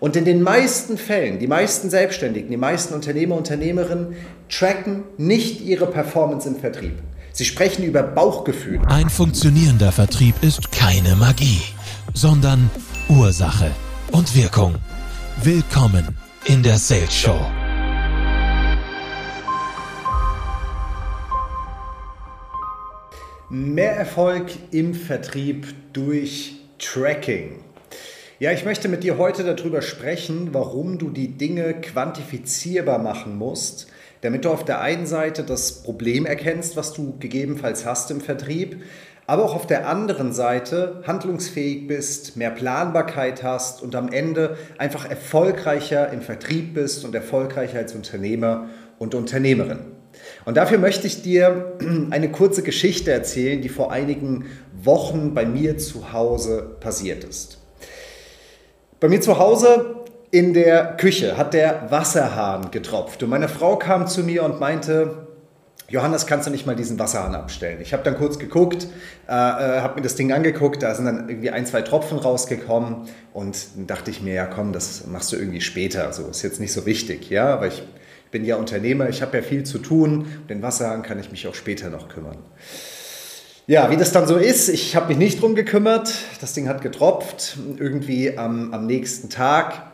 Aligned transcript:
Und 0.00 0.16
in 0.16 0.24
den 0.24 0.42
meisten 0.42 0.98
Fällen, 0.98 1.38
die 1.38 1.46
meisten 1.46 1.90
Selbstständigen, 1.90 2.50
die 2.50 2.56
meisten 2.56 2.94
Unternehmer, 2.94 3.36
Unternehmerinnen 3.36 4.16
tracken 4.48 5.04
nicht 5.16 5.60
ihre 5.60 5.86
Performance 5.86 6.48
im 6.48 6.56
Vertrieb. 6.56 6.94
Sie 7.32 7.44
sprechen 7.44 7.84
über 7.84 8.02
Bauchgefühl. 8.02 8.80
Ein 8.86 9.08
funktionierender 9.08 9.92
Vertrieb 9.92 10.34
ist 10.42 10.70
keine 10.70 11.16
Magie, 11.16 11.62
sondern 12.12 12.70
Ursache 13.08 13.70
und 14.12 14.34
Wirkung. 14.36 14.76
Willkommen 15.42 16.16
in 16.44 16.62
der 16.62 16.78
Sales 16.78 17.12
Show. 17.12 17.40
Mehr 23.50 23.96
Erfolg 23.96 24.46
im 24.70 24.94
Vertrieb 24.94 25.66
durch 25.92 26.56
Tracking. 26.78 27.64
Ja, 28.40 28.50
ich 28.50 28.64
möchte 28.64 28.88
mit 28.88 29.04
dir 29.04 29.16
heute 29.16 29.44
darüber 29.44 29.80
sprechen, 29.80 30.48
warum 30.50 30.98
du 30.98 31.10
die 31.10 31.38
Dinge 31.38 31.72
quantifizierbar 31.74 32.98
machen 32.98 33.38
musst, 33.38 33.86
damit 34.22 34.44
du 34.44 34.50
auf 34.50 34.64
der 34.64 34.80
einen 34.80 35.06
Seite 35.06 35.44
das 35.44 35.84
Problem 35.84 36.26
erkennst, 36.26 36.76
was 36.76 36.92
du 36.92 37.16
gegebenenfalls 37.20 37.86
hast 37.86 38.10
im 38.10 38.20
Vertrieb, 38.20 38.82
aber 39.28 39.44
auch 39.44 39.54
auf 39.54 39.68
der 39.68 39.88
anderen 39.88 40.32
Seite 40.32 41.00
handlungsfähig 41.06 41.86
bist, 41.86 42.36
mehr 42.36 42.50
Planbarkeit 42.50 43.44
hast 43.44 43.82
und 43.82 43.94
am 43.94 44.10
Ende 44.10 44.58
einfach 44.78 45.08
erfolgreicher 45.08 46.12
im 46.12 46.20
Vertrieb 46.20 46.74
bist 46.74 47.04
und 47.04 47.14
erfolgreicher 47.14 47.78
als 47.78 47.94
Unternehmer 47.94 48.68
und 48.98 49.14
Unternehmerin. 49.14 49.78
Und 50.44 50.56
dafür 50.56 50.78
möchte 50.78 51.06
ich 51.06 51.22
dir 51.22 51.78
eine 52.10 52.32
kurze 52.32 52.64
Geschichte 52.64 53.12
erzählen, 53.12 53.62
die 53.62 53.68
vor 53.68 53.92
einigen 53.92 54.46
Wochen 54.82 55.34
bei 55.34 55.46
mir 55.46 55.78
zu 55.78 56.12
Hause 56.12 56.76
passiert 56.80 57.22
ist. 57.22 57.63
Bei 59.04 59.10
mir 59.10 59.20
zu 59.20 59.38
Hause 59.38 59.96
in 60.30 60.54
der 60.54 60.96
Küche 60.96 61.36
hat 61.36 61.52
der 61.52 61.90
Wasserhahn 61.90 62.70
getropft. 62.70 63.22
Und 63.22 63.28
meine 63.28 63.50
Frau 63.50 63.76
kam 63.76 64.06
zu 64.06 64.22
mir 64.22 64.42
und 64.44 64.60
meinte, 64.60 65.26
Johannes, 65.90 66.26
kannst 66.26 66.46
du 66.46 66.50
nicht 66.50 66.64
mal 66.64 66.74
diesen 66.74 66.98
Wasserhahn 66.98 67.34
abstellen? 67.34 67.82
Ich 67.82 67.92
habe 67.92 68.02
dann 68.02 68.16
kurz 68.16 68.38
geguckt, 68.38 68.86
äh, 69.28 69.30
äh 69.30 69.80
habe 69.82 69.96
mir 69.96 70.00
das 70.00 70.14
Ding 70.14 70.32
angeguckt, 70.32 70.82
da 70.82 70.94
sind 70.94 71.04
dann 71.04 71.28
irgendwie 71.28 71.50
ein, 71.50 71.66
zwei 71.66 71.82
Tropfen 71.82 72.16
rausgekommen. 72.16 73.06
Und 73.34 73.76
dann 73.76 73.86
dachte 73.86 74.10
ich 74.10 74.22
mir, 74.22 74.32
ja 74.32 74.46
komm, 74.46 74.72
das 74.72 75.06
machst 75.06 75.30
du 75.32 75.36
irgendwie 75.36 75.60
später, 75.60 76.10
so 76.14 76.26
ist 76.28 76.40
jetzt 76.40 76.58
nicht 76.58 76.72
so 76.72 76.86
wichtig, 76.86 77.28
ja, 77.28 77.52
aber 77.52 77.66
ich 77.66 77.82
bin 78.30 78.42
ja 78.46 78.56
Unternehmer, 78.56 79.10
ich 79.10 79.20
habe 79.20 79.36
ja 79.36 79.42
viel 79.42 79.64
zu 79.64 79.80
tun, 79.80 80.28
den 80.48 80.62
Wasserhahn 80.62 81.02
kann 81.02 81.20
ich 81.20 81.30
mich 81.30 81.46
auch 81.46 81.54
später 81.54 81.90
noch 81.90 82.08
kümmern. 82.08 82.38
Ja, 83.66 83.90
wie 83.90 83.96
das 83.96 84.12
dann 84.12 84.26
so 84.26 84.36
ist, 84.36 84.68
ich 84.68 84.94
habe 84.94 85.08
mich 85.08 85.16
nicht 85.16 85.40
drum 85.40 85.54
gekümmert, 85.54 86.12
das 86.42 86.52
Ding 86.52 86.68
hat 86.68 86.82
getropft, 86.82 87.56
irgendwie 87.78 88.36
am, 88.36 88.74
am 88.74 88.84
nächsten 88.84 89.30
Tag 89.30 89.90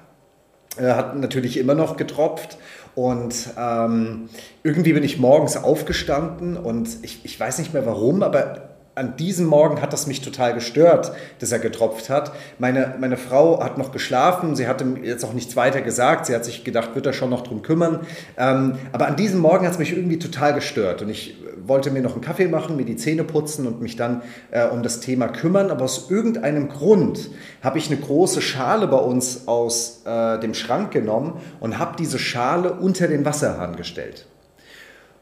äh, 0.76 0.90
hat 0.90 1.16
natürlich 1.16 1.56
immer 1.56 1.74
noch 1.74 1.96
getropft. 1.96 2.58
Und 2.96 3.50
ähm, 3.56 4.28
irgendwie 4.64 4.92
bin 4.92 5.04
ich 5.04 5.20
morgens 5.20 5.56
aufgestanden 5.56 6.56
und 6.56 6.88
ich, 7.02 7.24
ich 7.24 7.38
weiß 7.38 7.60
nicht 7.60 7.72
mehr 7.72 7.86
warum, 7.86 8.24
aber 8.24 8.69
an 8.96 9.16
diesem 9.16 9.46
Morgen 9.46 9.80
hat 9.80 9.92
das 9.92 10.06
mich 10.06 10.20
total 10.20 10.52
gestört, 10.52 11.12
dass 11.38 11.52
er 11.52 11.60
getropft 11.60 12.10
hat. 12.10 12.32
Meine, 12.58 12.96
meine 12.98 13.16
Frau 13.16 13.62
hat 13.62 13.78
noch 13.78 13.92
geschlafen, 13.92 14.56
sie 14.56 14.66
hatte 14.66 14.84
jetzt 15.02 15.24
auch 15.24 15.32
nichts 15.32 15.54
weiter 15.54 15.80
gesagt, 15.80 16.26
sie 16.26 16.34
hat 16.34 16.44
sich 16.44 16.64
gedacht, 16.64 16.94
wird 16.94 17.06
er 17.06 17.12
schon 17.12 17.30
noch 17.30 17.42
drum 17.42 17.62
kümmern. 17.62 18.00
Ähm, 18.36 18.74
aber 18.92 19.06
an 19.06 19.16
diesem 19.16 19.40
Morgen 19.40 19.64
hat 19.64 19.72
es 19.72 19.78
mich 19.78 19.92
irgendwie 19.92 20.18
total 20.18 20.54
gestört 20.54 21.02
und 21.02 21.08
ich 21.08 21.36
wollte 21.64 21.90
mir 21.90 22.02
noch 22.02 22.14
einen 22.14 22.20
Kaffee 22.20 22.48
machen, 22.48 22.76
mir 22.76 22.84
die 22.84 22.96
Zähne 22.96 23.22
putzen 23.22 23.66
und 23.66 23.80
mich 23.80 23.94
dann 23.94 24.22
äh, 24.50 24.66
um 24.66 24.82
das 24.82 25.00
Thema 25.00 25.28
kümmern. 25.28 25.70
Aber 25.70 25.84
aus 25.84 26.10
irgendeinem 26.10 26.68
Grund 26.68 27.30
habe 27.62 27.78
ich 27.78 27.90
eine 27.90 28.00
große 28.00 28.42
Schale 28.42 28.88
bei 28.88 28.98
uns 28.98 29.46
aus 29.46 30.02
äh, 30.04 30.38
dem 30.40 30.52
Schrank 30.52 30.90
genommen 30.90 31.40
und 31.60 31.78
habe 31.78 31.96
diese 31.96 32.18
Schale 32.18 32.72
unter 32.72 33.06
den 33.06 33.24
Wasserhahn 33.24 33.76
gestellt. 33.76 34.26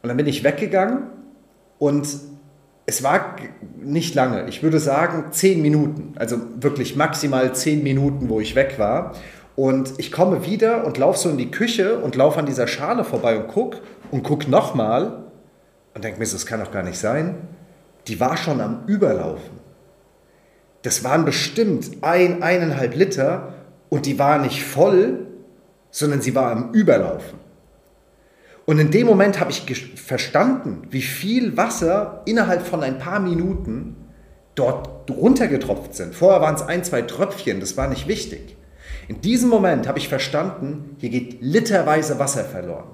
Und 0.01 0.07
dann 0.07 0.17
bin 0.17 0.27
ich 0.27 0.43
weggegangen 0.43 1.03
und 1.77 2.07
es 2.89 3.03
war 3.03 3.35
nicht 3.77 4.15
lange, 4.15 4.49
ich 4.49 4.63
würde 4.63 4.79
sagen 4.79 5.25
zehn 5.29 5.61
Minuten, 5.61 6.13
also 6.15 6.37
wirklich 6.59 6.95
maximal 6.95 7.53
zehn 7.53 7.83
Minuten, 7.83 8.29
wo 8.29 8.39
ich 8.39 8.55
weg 8.55 8.79
war. 8.79 9.13
Und 9.55 9.93
ich 9.97 10.11
komme 10.11 10.43
wieder 10.47 10.85
und 10.85 10.97
laufe 10.97 11.19
so 11.19 11.29
in 11.29 11.37
die 11.37 11.51
Küche 11.51 11.99
und 11.99 12.15
laufe 12.15 12.39
an 12.39 12.47
dieser 12.47 12.65
Schale 12.65 13.03
vorbei 13.03 13.37
und 13.37 13.47
gucke 13.47 13.77
und 14.09 14.23
gucke 14.23 14.49
nochmal 14.49 15.25
und 15.93 16.03
denke 16.03 16.17
mir, 16.17 16.25
das 16.25 16.47
kann 16.47 16.61
doch 16.61 16.71
gar 16.71 16.81
nicht 16.81 16.97
sein. 16.97 17.35
Die 18.07 18.19
war 18.19 18.37
schon 18.37 18.59
am 18.59 18.85
Überlaufen. 18.87 19.59
Das 20.81 21.03
waren 21.03 21.25
bestimmt 21.25 21.91
ein, 22.01 22.41
eineinhalb 22.41 22.95
Liter 22.95 23.53
und 23.89 24.07
die 24.07 24.17
war 24.17 24.39
nicht 24.39 24.63
voll, 24.63 25.27
sondern 25.91 26.21
sie 26.21 26.33
war 26.33 26.51
am 26.51 26.71
Überlaufen. 26.73 27.37
Und 28.69 28.77
in 28.77 28.91
dem 28.91 29.07
Moment 29.07 29.39
habe 29.39 29.49
ich 29.49 29.63
verstanden, 29.95 30.83
wie 30.91 31.01
viel 31.01 31.57
Wasser 31.57 32.21
innerhalb 32.25 32.67
von 32.67 32.83
ein 32.83 32.99
paar 32.99 33.19
Minuten 33.19 33.95
dort 34.53 35.09
runtergetropft 35.09 35.95
sind. 35.95 36.13
Vorher 36.13 36.39
waren 36.41 36.53
es 36.53 36.61
ein, 36.61 36.83
zwei 36.83 37.01
Tröpfchen, 37.01 37.61
das 37.61 37.77
war 37.77 37.87
nicht 37.87 38.07
wichtig. 38.07 38.55
In 39.07 39.21
diesem 39.21 39.49
Moment 39.49 39.87
habe 39.87 39.97
ich 39.97 40.07
verstanden, 40.07 40.95
hier 40.99 41.09
geht 41.09 41.37
literweise 41.41 42.19
Wasser 42.19 42.43
verloren. 42.43 42.91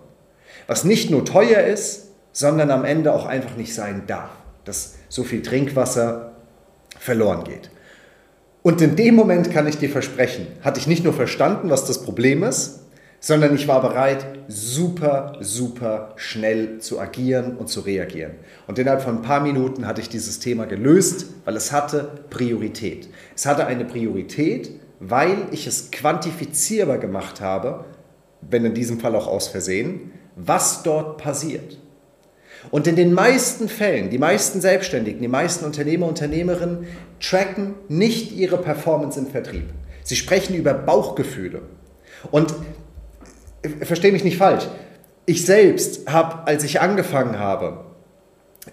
Was 0.65 0.85
nicht 0.85 1.11
nur 1.11 1.25
teuer 1.25 1.65
ist, 1.65 2.11
sondern 2.31 2.71
am 2.71 2.85
Ende 2.85 3.11
auch 3.11 3.25
einfach 3.25 3.57
nicht 3.57 3.73
sein 3.73 4.03
darf, 4.07 4.29
dass 4.63 4.95
so 5.09 5.25
viel 5.25 5.41
Trinkwasser 5.41 6.37
verloren 6.97 7.43
geht. 7.43 7.69
Und 8.61 8.81
in 8.81 8.95
dem 8.95 9.15
Moment 9.15 9.51
kann 9.51 9.67
ich 9.67 9.77
dir 9.77 9.89
versprechen, 9.89 10.47
hatte 10.61 10.79
ich 10.79 10.87
nicht 10.87 11.03
nur 11.03 11.11
verstanden, 11.11 11.69
was 11.69 11.83
das 11.83 12.01
Problem 12.01 12.43
ist, 12.43 12.84
sondern 13.25 13.55
ich 13.55 13.67
war 13.67 13.81
bereit, 13.81 14.23
super, 14.47 15.33
super 15.39 16.13
schnell 16.15 16.77
zu 16.77 16.99
agieren 16.99 17.57
und 17.57 17.69
zu 17.69 17.79
reagieren. 17.79 18.33
Und 18.67 18.77
innerhalb 18.77 19.01
von 19.01 19.15
ein 19.15 19.21
paar 19.23 19.39
Minuten 19.39 19.87
hatte 19.87 19.99
ich 19.99 20.09
dieses 20.09 20.37
Thema 20.37 20.67
gelöst, 20.67 21.25
weil 21.43 21.55
es 21.55 21.71
hatte 21.71 22.07
Priorität. 22.29 23.09
Es 23.35 23.47
hatte 23.47 23.65
eine 23.65 23.83
Priorität, 23.83 24.79
weil 24.99 25.47
ich 25.49 25.65
es 25.65 25.89
quantifizierbar 25.89 26.99
gemacht 26.99 27.41
habe, 27.41 27.85
wenn 28.41 28.63
in 28.63 28.75
diesem 28.75 28.99
Fall 28.99 29.15
auch 29.15 29.25
aus 29.25 29.47
Versehen, 29.47 30.11
was 30.35 30.83
dort 30.83 31.17
passiert. 31.17 31.79
Und 32.69 32.85
in 32.85 32.95
den 32.95 33.11
meisten 33.11 33.69
Fällen, 33.69 34.11
die 34.11 34.19
meisten 34.19 34.61
Selbstständigen, 34.61 35.19
die 35.19 35.27
meisten 35.27 35.65
Unternehmer, 35.65 36.05
Unternehmerinnen 36.05 36.85
tracken 37.19 37.73
nicht 37.87 38.33
ihre 38.33 38.59
Performance 38.59 39.19
im 39.19 39.25
Vertrieb. 39.25 39.73
Sie 40.03 40.15
sprechen 40.15 40.53
über 40.53 40.75
Bauchgefühle. 40.75 41.63
Und 42.29 42.53
verstehe 43.81 44.11
mich 44.11 44.23
nicht 44.23 44.37
falsch. 44.37 44.67
Ich 45.25 45.45
selbst 45.45 46.11
habe, 46.11 46.47
als 46.47 46.63
ich 46.63 46.81
angefangen 46.81 47.39
habe, 47.39 47.85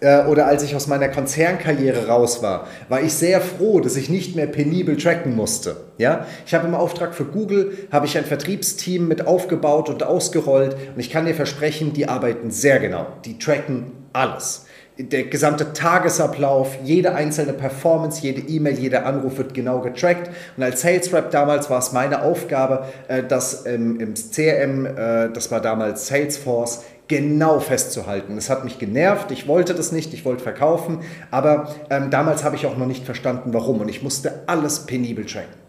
äh, 0.01 0.25
oder 0.25 0.47
als 0.47 0.63
ich 0.63 0.75
aus 0.75 0.87
meiner 0.87 1.09
Konzernkarriere 1.09 2.07
raus 2.07 2.43
war, 2.43 2.67
war 2.89 3.03
ich 3.03 3.13
sehr 3.13 3.41
froh, 3.41 3.81
dass 3.81 3.97
ich 3.97 4.09
nicht 4.09 4.37
mehr 4.37 4.47
penibel 4.47 4.97
tracken 4.97 5.37
musste. 5.37 5.77
Ja? 5.99 6.27
Ich 6.47 6.55
habe 6.55 6.67
im 6.67 6.75
Auftrag 6.75 7.15
für 7.15 7.25
Google 7.25 7.77
habe 7.91 8.07
ich 8.07 8.17
ein 8.17 8.25
Vertriebsteam 8.25 9.07
mit 9.07 9.27
aufgebaut 9.27 9.89
und 9.91 10.03
ausgerollt 10.03 10.77
und 10.95 11.01
ich 11.01 11.11
kann 11.11 11.27
dir 11.27 11.35
versprechen, 11.35 11.93
die 11.93 12.09
arbeiten 12.09 12.51
sehr 12.51 12.79
genau. 12.79 13.07
Die 13.25 13.39
tracken 13.39 13.93
alles 14.13 14.67
der 14.99 15.25
gesamte 15.25 15.73
Tagesablauf, 15.73 16.77
jede 16.85 17.15
einzelne 17.15 17.55
Performance, 17.55 18.23
jede 18.23 18.43
E-Mail, 18.43 18.79
jeder 18.79 19.07
Anruf 19.07 19.39
wird 19.39 19.55
genau 19.55 19.81
getrackt. 19.81 20.31
Und 20.57 20.63
als 20.63 20.83
Sales 20.83 21.13
Rep 21.13 21.31
damals 21.31 21.71
war 21.71 21.79
es 21.79 21.93
meine 21.93 22.23
Aufgabe, 22.23 22.87
äh, 23.09 23.23
das 23.23 23.63
im 23.63 24.15
CRM, 24.15 24.87
äh, 24.87 25.31
das 25.33 25.51
war 25.51 25.61
damals 25.61 26.07
Salesforce, 26.09 26.85
genau 27.09 27.61
festzuhalten. 27.61 28.37
Das 28.37 28.51
hat 28.51 28.65
mich 28.65 28.79
genervt, 28.79 29.31
ich 29.31 29.49
wollte 29.49 29.75
das 29.75 29.93
nicht, 29.93 30.15
ich 30.15 30.25
wollte 30.25 30.43
verkaufen, 30.43 31.01
aber 31.31 31.75
ähm, 31.91 32.11
damals 32.11 32.45
habe 32.45 32.57
ich 32.57 32.67
auch 32.67 32.77
noch 32.77 32.87
nicht 32.87 33.05
verstanden, 33.05 33.53
warum. 33.53 33.81
Und 33.81 33.89
ich 33.89 34.03
musste 34.03 34.43
alles 34.47 34.81
penibel 34.87 35.27
tracken. 35.27 35.62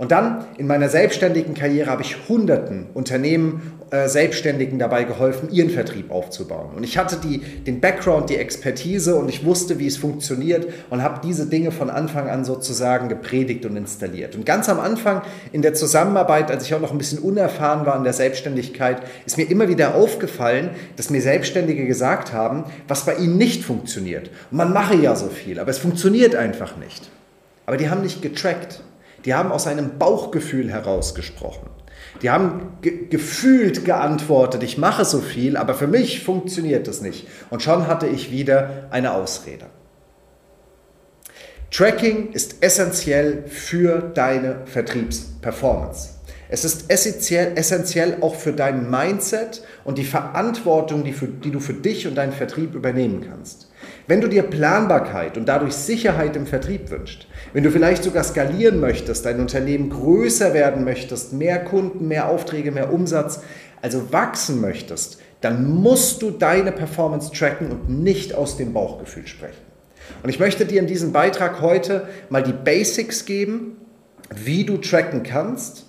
Und 0.00 0.12
dann 0.12 0.46
in 0.56 0.66
meiner 0.66 0.88
selbstständigen 0.88 1.52
Karriere 1.52 1.90
habe 1.90 2.00
ich 2.00 2.16
hunderten 2.26 2.86
Unternehmen, 2.94 3.74
äh, 3.90 4.08
Selbstständigen 4.08 4.78
dabei 4.78 5.04
geholfen, 5.04 5.50
ihren 5.52 5.68
Vertrieb 5.68 6.10
aufzubauen. 6.10 6.70
Und 6.74 6.84
ich 6.84 6.96
hatte 6.96 7.16
die, 7.16 7.40
den 7.40 7.82
Background, 7.82 8.30
die 8.30 8.38
Expertise 8.38 9.16
und 9.16 9.28
ich 9.28 9.44
wusste, 9.44 9.78
wie 9.78 9.86
es 9.86 9.98
funktioniert 9.98 10.66
und 10.88 11.02
habe 11.02 11.20
diese 11.22 11.44
Dinge 11.44 11.70
von 11.70 11.90
Anfang 11.90 12.30
an 12.30 12.46
sozusagen 12.46 13.10
gepredigt 13.10 13.66
und 13.66 13.76
installiert. 13.76 14.36
Und 14.36 14.46
ganz 14.46 14.70
am 14.70 14.80
Anfang 14.80 15.20
in 15.52 15.60
der 15.60 15.74
Zusammenarbeit, 15.74 16.50
als 16.50 16.64
ich 16.64 16.72
auch 16.72 16.80
noch 16.80 16.92
ein 16.92 16.98
bisschen 16.98 17.18
unerfahren 17.18 17.84
war 17.84 17.98
in 17.98 18.04
der 18.04 18.14
Selbstständigkeit, 18.14 19.02
ist 19.26 19.36
mir 19.36 19.50
immer 19.50 19.68
wieder 19.68 19.94
aufgefallen, 19.96 20.70
dass 20.96 21.10
mir 21.10 21.20
Selbstständige 21.20 21.86
gesagt 21.86 22.32
haben, 22.32 22.64
was 22.88 23.04
bei 23.04 23.16
ihnen 23.16 23.36
nicht 23.36 23.64
funktioniert. 23.64 24.30
Und 24.50 24.56
man 24.56 24.72
mache 24.72 24.94
ja 24.96 25.14
so 25.14 25.26
viel, 25.26 25.60
aber 25.60 25.70
es 25.70 25.78
funktioniert 25.78 26.34
einfach 26.36 26.78
nicht. 26.78 27.10
Aber 27.66 27.76
die 27.76 27.90
haben 27.90 28.00
nicht 28.00 28.22
getrackt. 28.22 28.82
Die 29.24 29.34
haben 29.34 29.52
aus 29.52 29.66
einem 29.66 29.98
Bauchgefühl 29.98 30.70
herausgesprochen. 30.70 31.68
Die 32.22 32.30
haben 32.30 32.78
ge 32.82 33.06
gefühlt 33.08 33.84
geantwortet, 33.84 34.62
ich 34.62 34.78
mache 34.78 35.04
so 35.04 35.20
viel, 35.20 35.56
aber 35.56 35.74
für 35.74 35.86
mich 35.86 36.22
funktioniert 36.22 36.86
das 36.86 37.00
nicht. 37.00 37.28
Und 37.50 37.62
schon 37.62 37.86
hatte 37.86 38.06
ich 38.06 38.30
wieder 38.30 38.88
eine 38.90 39.12
Ausrede. 39.14 39.66
Tracking 41.70 42.32
ist 42.32 42.62
essentiell 42.62 43.44
für 43.46 44.00
deine 44.00 44.62
Vertriebsperformance. 44.66 46.20
Es 46.52 46.64
ist 46.64 46.90
essentiell, 46.90 47.52
essentiell 47.54 48.16
auch 48.22 48.34
für 48.34 48.52
dein 48.52 48.90
Mindset 48.90 49.62
und 49.84 49.96
die 49.96 50.04
Verantwortung, 50.04 51.04
die, 51.04 51.12
für, 51.12 51.28
die 51.28 51.52
du 51.52 51.60
für 51.60 51.74
dich 51.74 52.08
und 52.08 52.16
deinen 52.16 52.32
Vertrieb 52.32 52.74
übernehmen 52.74 53.24
kannst. 53.28 53.70
Wenn 54.08 54.20
du 54.20 54.26
dir 54.26 54.42
Planbarkeit 54.42 55.36
und 55.36 55.46
dadurch 55.46 55.74
Sicherheit 55.74 56.34
im 56.34 56.48
Vertrieb 56.48 56.90
wünschst, 56.90 57.28
wenn 57.52 57.64
du 57.64 57.70
vielleicht 57.70 58.04
sogar 58.04 58.24
skalieren 58.24 58.80
möchtest, 58.80 59.26
dein 59.26 59.40
Unternehmen 59.40 59.90
größer 59.90 60.54
werden 60.54 60.84
möchtest, 60.84 61.32
mehr 61.32 61.64
Kunden, 61.64 62.08
mehr 62.08 62.28
Aufträge, 62.28 62.70
mehr 62.70 62.92
Umsatz, 62.92 63.40
also 63.82 64.12
wachsen 64.12 64.60
möchtest, 64.60 65.18
dann 65.40 65.70
musst 65.70 66.22
du 66.22 66.30
deine 66.30 66.70
Performance 66.70 67.32
tracken 67.32 67.70
und 67.70 67.88
nicht 67.88 68.34
aus 68.34 68.56
dem 68.56 68.72
Bauchgefühl 68.72 69.26
sprechen. 69.26 69.70
Und 70.22 70.28
ich 70.28 70.38
möchte 70.38 70.66
dir 70.66 70.80
in 70.80 70.86
diesem 70.86 71.12
Beitrag 71.12 71.60
heute 71.60 72.08
mal 72.28 72.42
die 72.42 72.52
Basics 72.52 73.24
geben, 73.24 73.76
wie 74.34 74.64
du 74.64 74.76
tracken 74.76 75.22
kannst. 75.22 75.86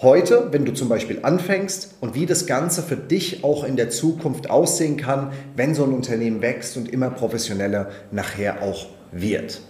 Heute, 0.00 0.48
wenn 0.50 0.64
du 0.64 0.72
zum 0.72 0.88
Beispiel 0.88 1.20
anfängst 1.22 1.94
und 2.00 2.16
wie 2.16 2.26
das 2.26 2.46
Ganze 2.46 2.82
für 2.82 2.96
dich 2.96 3.44
auch 3.44 3.62
in 3.62 3.76
der 3.76 3.88
Zukunft 3.88 4.50
aussehen 4.50 4.96
kann, 4.96 5.32
wenn 5.54 5.76
so 5.76 5.84
ein 5.84 5.92
Unternehmen 5.92 6.42
wächst 6.42 6.76
und 6.76 6.92
immer 6.92 7.10
professioneller 7.10 7.88
nachher 8.10 8.62
auch 8.62 8.88
wird. 9.12 9.60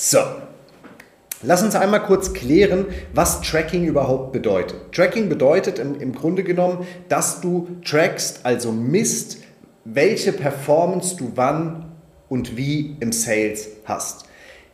So, 0.00 0.18
Lass 1.42 1.62
uns 1.62 1.74
einmal 1.74 2.04
kurz 2.04 2.32
klären, 2.32 2.86
was 3.14 3.40
Tracking 3.42 3.84
überhaupt 3.84 4.32
bedeutet. 4.32 4.92
Tracking 4.92 5.28
bedeutet 5.28 5.80
im, 5.80 6.00
im, 6.00 6.12
Grunde 6.12 6.44
genommen, 6.44 6.86
dass 7.08 7.40
du 7.40 7.68
trackst, 7.84 8.40
also 8.44 8.70
misst, 8.70 9.38
welche 9.84 10.32
Performance 10.32 11.16
du 11.16 11.32
wann 11.34 11.92
und 12.28 12.56
wie 12.56 12.96
im 13.00 13.10
Sales 13.10 13.68
hast. 13.86 14.26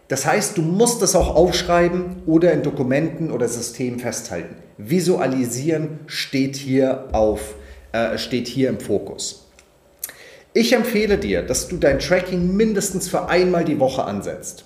Das 0.09 0.27
heißt, 0.27 0.59
du 0.59 0.63
musst 0.63 1.01
es 1.01 1.15
auch 1.17 1.35
aufschreiben 1.35 2.17
oder 2.27 2.53
in 2.53 2.63
Dokumenten 2.63 3.31
oder 3.31 3.49
Systemen 3.49 4.01
festhalten. 4.01 4.57
Visualisieren 4.77 6.01
steht 6.07 6.57
hier, 6.57 7.09
auf, 7.13 7.55
äh, 7.93 8.19
steht 8.19 8.47
hier 8.47 8.69
im 8.69 8.79
Fokus. 8.79 9.51
Ich 10.53 10.75
empfehle 10.75 11.17
dir, 11.17 11.43
dass 11.43 11.69
du 11.69 11.79
dein 11.79 11.99
Tracking 11.99 12.55
mindestens 12.55 13.09
für 13.09 13.29
einmal 13.29 13.65
die 13.65 13.81
Woche 13.81 14.05
ansetzt. 14.05 14.65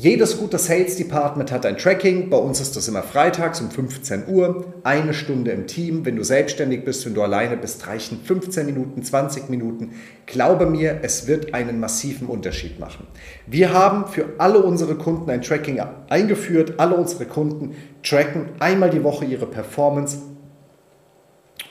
Jedes 0.00 0.38
gute 0.38 0.58
Sales 0.58 0.94
Department 0.94 1.50
hat 1.50 1.66
ein 1.66 1.76
Tracking. 1.76 2.30
Bei 2.30 2.36
uns 2.36 2.60
ist 2.60 2.76
das 2.76 2.86
immer 2.86 3.02
freitags 3.02 3.60
um 3.60 3.68
15 3.68 4.28
Uhr. 4.28 4.74
Eine 4.84 5.12
Stunde 5.12 5.50
im 5.50 5.66
Team. 5.66 6.06
Wenn 6.06 6.14
du 6.14 6.22
selbstständig 6.22 6.84
bist, 6.84 7.04
wenn 7.04 7.14
du 7.14 7.22
alleine 7.22 7.56
bist, 7.56 7.84
reichen 7.88 8.20
15 8.22 8.64
Minuten, 8.64 9.02
20 9.02 9.48
Minuten. 9.48 9.96
Glaube 10.26 10.66
mir, 10.66 11.00
es 11.02 11.26
wird 11.26 11.52
einen 11.52 11.80
massiven 11.80 12.28
Unterschied 12.28 12.78
machen. 12.78 13.08
Wir 13.48 13.72
haben 13.72 14.06
für 14.06 14.26
alle 14.38 14.62
unsere 14.62 14.94
Kunden 14.94 15.28
ein 15.30 15.42
Tracking 15.42 15.80
eingeführt. 16.08 16.74
Alle 16.76 16.94
unsere 16.94 17.24
Kunden 17.24 17.74
tracken 18.04 18.50
einmal 18.60 18.90
die 18.90 19.02
Woche 19.02 19.24
ihre 19.24 19.46
Performance. 19.46 20.18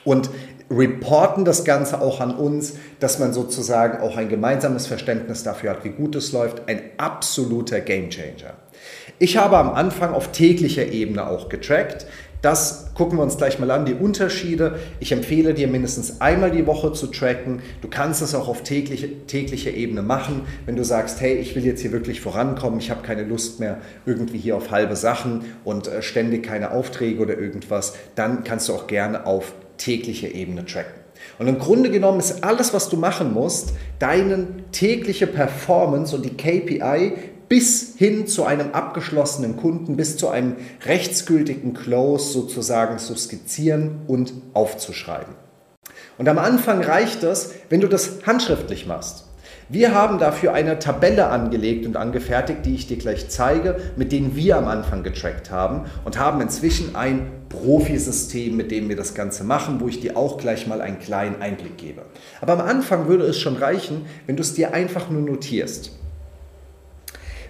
Und 0.04 0.28
reporten 0.70 1.44
das 1.44 1.64
Ganze 1.64 2.00
auch 2.00 2.20
an 2.20 2.34
uns, 2.34 2.74
dass 3.00 3.18
man 3.18 3.32
sozusagen 3.32 4.02
auch 4.02 4.16
ein 4.16 4.28
gemeinsames 4.28 4.86
Verständnis 4.86 5.42
dafür 5.42 5.70
hat, 5.70 5.84
wie 5.84 5.90
gut 5.90 6.14
es 6.14 6.32
läuft. 6.32 6.68
Ein 6.68 6.82
absoluter 6.98 7.80
Gamechanger. 7.80 8.54
Ich 9.18 9.36
habe 9.36 9.56
am 9.56 9.70
Anfang 9.70 10.12
auf 10.12 10.30
täglicher 10.30 10.86
Ebene 10.86 11.26
auch 11.26 11.48
getrackt. 11.48 12.06
Das 12.40 12.94
gucken 12.94 13.18
wir 13.18 13.24
uns 13.24 13.36
gleich 13.36 13.58
mal 13.58 13.70
an, 13.72 13.84
die 13.84 13.94
Unterschiede. 13.94 14.78
Ich 15.00 15.10
empfehle 15.10 15.54
dir 15.54 15.66
mindestens 15.66 16.20
einmal 16.20 16.52
die 16.52 16.68
Woche 16.68 16.92
zu 16.92 17.08
tracken. 17.08 17.60
Du 17.80 17.88
kannst 17.88 18.22
es 18.22 18.32
auch 18.36 18.46
auf 18.46 18.62
tägliche, 18.62 19.26
täglicher 19.26 19.72
Ebene 19.72 20.02
machen, 20.02 20.42
wenn 20.64 20.76
du 20.76 20.84
sagst, 20.84 21.20
hey, 21.20 21.34
ich 21.34 21.56
will 21.56 21.64
jetzt 21.64 21.80
hier 21.80 21.90
wirklich 21.90 22.20
vorankommen, 22.20 22.78
ich 22.78 22.90
habe 22.90 23.02
keine 23.02 23.24
Lust 23.24 23.58
mehr 23.58 23.78
irgendwie 24.06 24.38
hier 24.38 24.56
auf 24.56 24.70
halbe 24.70 24.94
Sachen 24.94 25.46
und 25.64 25.88
äh, 25.88 26.00
ständig 26.00 26.44
keine 26.44 26.70
Aufträge 26.70 27.20
oder 27.20 27.36
irgendwas, 27.36 27.94
dann 28.14 28.44
kannst 28.44 28.68
du 28.68 28.74
auch 28.74 28.86
gerne 28.86 29.26
auf 29.26 29.52
tägliche 29.78 30.28
Ebene 30.28 30.64
tracken. 30.66 31.00
Und 31.38 31.46
im 31.46 31.58
Grunde 31.58 31.90
genommen 31.90 32.20
ist 32.20 32.44
alles, 32.44 32.74
was 32.74 32.88
du 32.88 32.96
machen 32.96 33.32
musst, 33.32 33.74
deine 33.98 34.46
tägliche 34.72 35.26
Performance 35.26 36.14
und 36.14 36.24
die 36.24 36.36
KPI 36.36 37.14
bis 37.48 37.94
hin 37.96 38.26
zu 38.26 38.44
einem 38.44 38.72
abgeschlossenen 38.72 39.56
Kunden, 39.56 39.96
bis 39.96 40.16
zu 40.16 40.28
einem 40.28 40.56
rechtsgültigen 40.84 41.74
Close 41.74 42.32
sozusagen 42.32 42.98
zu 42.98 43.16
skizzieren 43.16 44.02
und 44.06 44.32
aufzuschreiben. 44.52 45.34
Und 46.18 46.28
am 46.28 46.38
Anfang 46.38 46.82
reicht 46.82 47.22
es, 47.22 47.54
wenn 47.70 47.80
du 47.80 47.88
das 47.88 48.26
handschriftlich 48.26 48.86
machst. 48.86 49.27
Wir 49.70 49.94
haben 49.94 50.18
dafür 50.18 50.54
eine 50.54 50.78
Tabelle 50.78 51.28
angelegt 51.28 51.84
und 51.84 51.96
angefertigt, 51.96 52.64
die 52.64 52.74
ich 52.74 52.86
dir 52.86 52.96
gleich 52.96 53.28
zeige, 53.28 53.76
mit 53.96 54.12
denen 54.12 54.34
wir 54.34 54.56
am 54.56 54.66
Anfang 54.66 55.02
getrackt 55.02 55.50
haben 55.50 55.82
und 56.06 56.18
haben 56.18 56.40
inzwischen 56.40 56.96
ein 56.96 57.30
Profisystem, 57.50 58.56
mit 58.56 58.70
dem 58.70 58.88
wir 58.88 58.96
das 58.96 59.14
Ganze 59.14 59.44
machen, 59.44 59.78
wo 59.80 59.88
ich 59.88 60.00
dir 60.00 60.16
auch 60.16 60.38
gleich 60.38 60.66
mal 60.66 60.80
einen 60.80 60.98
kleinen 60.98 61.42
Einblick 61.42 61.76
gebe. 61.76 62.02
Aber 62.40 62.54
am 62.54 62.62
Anfang 62.62 63.08
würde 63.08 63.24
es 63.24 63.38
schon 63.38 63.56
reichen, 63.56 64.06
wenn 64.26 64.36
du 64.36 64.42
es 64.42 64.54
dir 64.54 64.72
einfach 64.72 65.10
nur 65.10 65.20
notierst. 65.20 65.92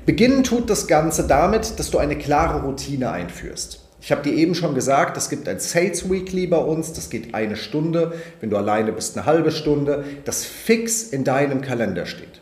Beginnen 0.05 0.43
tut 0.43 0.71
das 0.71 0.89
Ganze 0.89 1.25
damit, 1.25 1.79
dass 1.79 1.91
du 1.91 1.99
eine 1.99 2.19
klare 2.19 2.63
Routine 2.63 3.13
einführst. 3.13 3.88
Ich 4.01 4.13
habe 4.13 4.23
dir 4.23 4.33
eben 4.33 4.55
schon 4.55 4.75
gesagt, 4.75 5.17
es 5.17 5.29
gibt 5.29 5.49
ein 5.49 5.59
Sales 5.59 6.09
Weekly 6.09 6.47
bei 6.47 6.59
uns, 6.59 6.93
das 6.93 7.11
geht 7.11 7.35
eine 7.35 7.57
Stunde, 7.57 8.13
wenn 8.41 8.51
du 8.51 8.57
alleine 8.57 8.93
bist 8.93 9.17
eine 9.17 9.27
halbe 9.27 9.51
Stunde, 9.51 10.05
das 10.25 10.45
fix 10.45 11.03
in 11.03 11.25
deinem 11.25 11.61
Kalender 11.61 12.07
steht. 12.07 12.41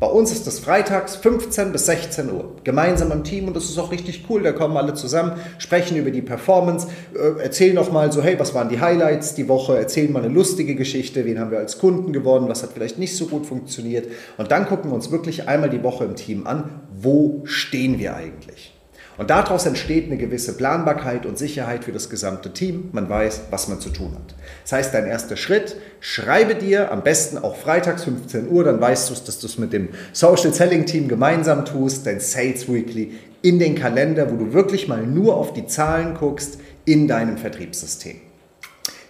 Bei 0.00 0.06
uns 0.06 0.30
ist 0.30 0.46
das 0.46 0.60
freitags 0.60 1.16
15 1.16 1.72
bis 1.72 1.86
16 1.86 2.30
Uhr, 2.30 2.52
gemeinsam 2.62 3.10
im 3.10 3.24
Team 3.24 3.48
und 3.48 3.56
das 3.56 3.64
ist 3.64 3.78
auch 3.78 3.90
richtig 3.90 4.26
cool. 4.30 4.44
Da 4.44 4.52
kommen 4.52 4.76
alle 4.76 4.94
zusammen, 4.94 5.32
sprechen 5.58 5.96
über 5.96 6.12
die 6.12 6.22
Performance, 6.22 6.86
äh, 7.16 7.42
erzählen 7.42 7.74
nochmal 7.74 8.12
so, 8.12 8.22
hey, 8.22 8.38
was 8.38 8.54
waren 8.54 8.68
die 8.68 8.80
Highlights 8.80 9.34
die 9.34 9.48
Woche, 9.48 9.76
erzählen 9.76 10.12
mal 10.12 10.22
eine 10.22 10.32
lustige 10.32 10.76
Geschichte, 10.76 11.24
wen 11.24 11.40
haben 11.40 11.50
wir 11.50 11.58
als 11.58 11.78
Kunden 11.78 12.12
gewonnen, 12.12 12.48
was 12.48 12.62
hat 12.62 12.70
vielleicht 12.74 12.98
nicht 12.98 13.16
so 13.16 13.26
gut 13.26 13.44
funktioniert. 13.46 14.06
Und 14.36 14.52
dann 14.52 14.66
gucken 14.66 14.92
wir 14.92 14.94
uns 14.94 15.10
wirklich 15.10 15.48
einmal 15.48 15.70
die 15.70 15.82
Woche 15.82 16.04
im 16.04 16.14
Team 16.14 16.46
an, 16.46 16.82
wo 16.94 17.42
stehen 17.44 17.98
wir 17.98 18.14
eigentlich. 18.14 18.77
Und 19.18 19.30
daraus 19.30 19.66
entsteht 19.66 20.06
eine 20.06 20.16
gewisse 20.16 20.56
Planbarkeit 20.56 21.26
und 21.26 21.36
Sicherheit 21.36 21.84
für 21.84 21.90
das 21.92 22.08
gesamte 22.08 22.52
Team. 22.52 22.90
Man 22.92 23.08
weiß, 23.08 23.42
was 23.50 23.66
man 23.66 23.80
zu 23.80 23.90
tun 23.90 24.12
hat. 24.14 24.34
Das 24.62 24.72
heißt, 24.72 24.94
dein 24.94 25.06
erster 25.06 25.36
Schritt, 25.36 25.76
schreibe 26.00 26.54
dir 26.54 26.92
am 26.92 27.02
besten 27.02 27.36
auch 27.36 27.56
freitags 27.56 28.04
15 28.04 28.48
Uhr, 28.48 28.62
dann 28.62 28.80
weißt 28.80 29.10
du 29.10 29.14
es, 29.14 29.24
dass 29.24 29.40
du 29.40 29.48
es 29.48 29.58
mit 29.58 29.72
dem 29.72 29.88
Social 30.12 30.54
Selling 30.54 30.86
Team 30.86 31.08
gemeinsam 31.08 31.64
tust, 31.64 32.06
dein 32.06 32.20
Sales 32.20 32.72
Weekly 32.72 33.12
in 33.42 33.58
den 33.58 33.74
Kalender, 33.74 34.30
wo 34.30 34.36
du 34.36 34.52
wirklich 34.52 34.86
mal 34.86 35.04
nur 35.04 35.36
auf 35.36 35.52
die 35.52 35.66
Zahlen 35.66 36.14
guckst 36.14 36.58
in 36.84 37.08
deinem 37.08 37.38
Vertriebssystem. 37.38 38.27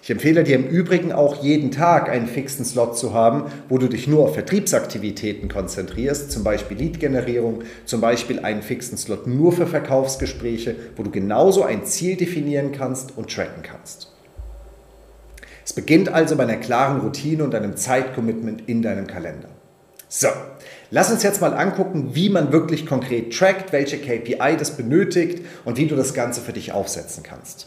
Ich 0.08 0.12
empfehle 0.12 0.42
dir 0.42 0.56
im 0.56 0.66
Übrigen 0.66 1.12
auch 1.12 1.42
jeden 1.42 1.70
Tag 1.70 2.08
einen 2.08 2.28
fixen 2.28 2.64
Slot 2.64 2.96
zu 2.96 3.12
haben, 3.12 3.52
wo 3.68 3.76
du 3.76 3.88
dich 3.88 4.08
nur 4.08 4.24
auf 4.24 4.32
Vertriebsaktivitäten 4.32 5.50
konzentrierst, 5.50 6.32
zum 6.32 6.44
Beispiel 6.44 6.78
Lead-Generierung, 6.78 7.64
zum 7.84 8.00
Beispiel 8.00 8.38
einen 8.38 8.62
fixen 8.62 8.96
Slot 8.96 9.26
nur 9.26 9.52
für 9.52 9.66
Verkaufsgespräche, 9.66 10.76
wo 10.96 11.02
du 11.02 11.10
genauso 11.10 11.62
ein 11.62 11.84
Ziel 11.84 12.16
definieren 12.16 12.72
kannst 12.72 13.18
und 13.18 13.30
tracken 13.30 13.62
kannst. 13.62 14.10
Es 15.62 15.74
beginnt 15.74 16.08
also 16.08 16.36
bei 16.36 16.44
einer 16.44 16.56
klaren 16.56 17.02
Routine 17.02 17.44
und 17.44 17.54
einem 17.54 17.76
Zeitcommitment 17.76 18.66
in 18.66 18.80
deinem 18.80 19.06
Kalender. 19.06 19.50
So, 20.08 20.28
lass 20.90 21.12
uns 21.12 21.22
jetzt 21.22 21.42
mal 21.42 21.52
angucken, 21.52 22.14
wie 22.14 22.30
man 22.30 22.50
wirklich 22.50 22.86
konkret 22.86 23.36
trackt, 23.36 23.74
welche 23.74 23.98
KPI 23.98 24.56
das 24.58 24.74
benötigt 24.74 25.44
und 25.66 25.76
wie 25.76 25.86
du 25.86 25.96
das 25.96 26.14
Ganze 26.14 26.40
für 26.40 26.54
dich 26.54 26.72
aufsetzen 26.72 27.22
kannst. 27.22 27.66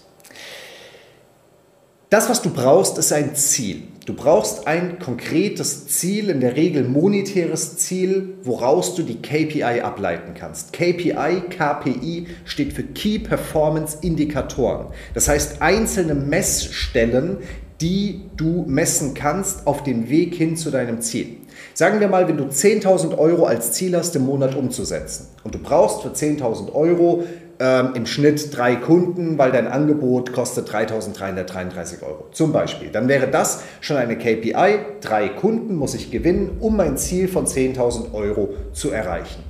Das, 2.12 2.30
was 2.30 2.41
du 2.41 2.50
brauchst, 2.50 2.98
ist 2.98 3.13
ein 3.13 3.36
Ziel. 3.36 3.84
Du 4.06 4.13
brauchst 4.13 4.68
ein 4.68 5.00
konkretes 5.00 5.88
Ziel, 5.88 6.30
in 6.30 6.41
der 6.41 6.58
Regel 6.58 6.84
monetäres 6.84 7.77
Ziel, 7.77 8.34
woraus 8.44 8.96
du 8.96 9.03
die 9.03 9.22
KPI 9.22 9.80
ableiten 9.80 10.34
kannst. 10.34 10.74
KPI, 10.74 11.44
KPI 11.50 12.27
steht 12.44 12.74
für 12.74 12.84
Key 12.84 13.20
Performance 13.20 14.00
Indikatoren. 14.01 14.88
Das 15.13 15.30
heißt 15.30 15.62
einzelne 15.62 16.13
Messstellen, 16.13 17.38
die 17.80 18.24
du 18.36 18.65
messen 18.68 19.13
kannst 19.13 19.65
auf 19.65 19.84
dem 19.84 20.10
Weg 20.10 20.36
hin 20.36 20.58
zu 20.58 20.70
deinem 20.70 21.00
Ziel. 21.00 21.38
Sagen 21.74 22.01
wir 22.01 22.10
mal, 22.10 22.27
wenn 22.27 22.36
du 22.36 22.44
10.000 22.44 23.18
Euro 23.18 23.46
als 23.46 23.72
Ziel 23.72 23.96
hast, 23.96 24.18
im 24.18 24.25
Monat 24.25 24.53
umzusetzen 24.56 25.27
und 25.46 25.56
du 25.56 25.60
brauchst 25.60 26.01
für 26.01 26.10
10.000 26.10 26.74
Euro 26.74 27.24
ähm, 27.62 27.91
im 27.94 28.08
Schnitt 28.08 28.58
drei 28.58 28.75
Kunden, 28.75 29.38
weil 29.38 29.51
dein 29.51 29.68
Angebot 29.68 30.34
kostet 30.34 30.68
3.333 30.68 32.01
Euro. 32.01 32.25
Zum 32.32 32.51
Beispiel. 32.51 32.89
Dann 32.89 33.08
wäre 33.08 33.27
das 33.27 33.62
schon 33.82 33.98
eine 33.98 34.18
KPI. 34.18 34.80
Drei 35.00 35.30
Kunden 35.30 35.75
muss 35.75 35.94
ich 35.94 36.10
gewinnen, 36.10 36.58
um 36.60 36.75
mein 36.75 36.98
Ziel 36.98 37.27
von 37.27 37.46
10.000 37.46 38.13
Euro 38.13 38.56
zu 38.74 38.89
erreichen. 38.89 39.44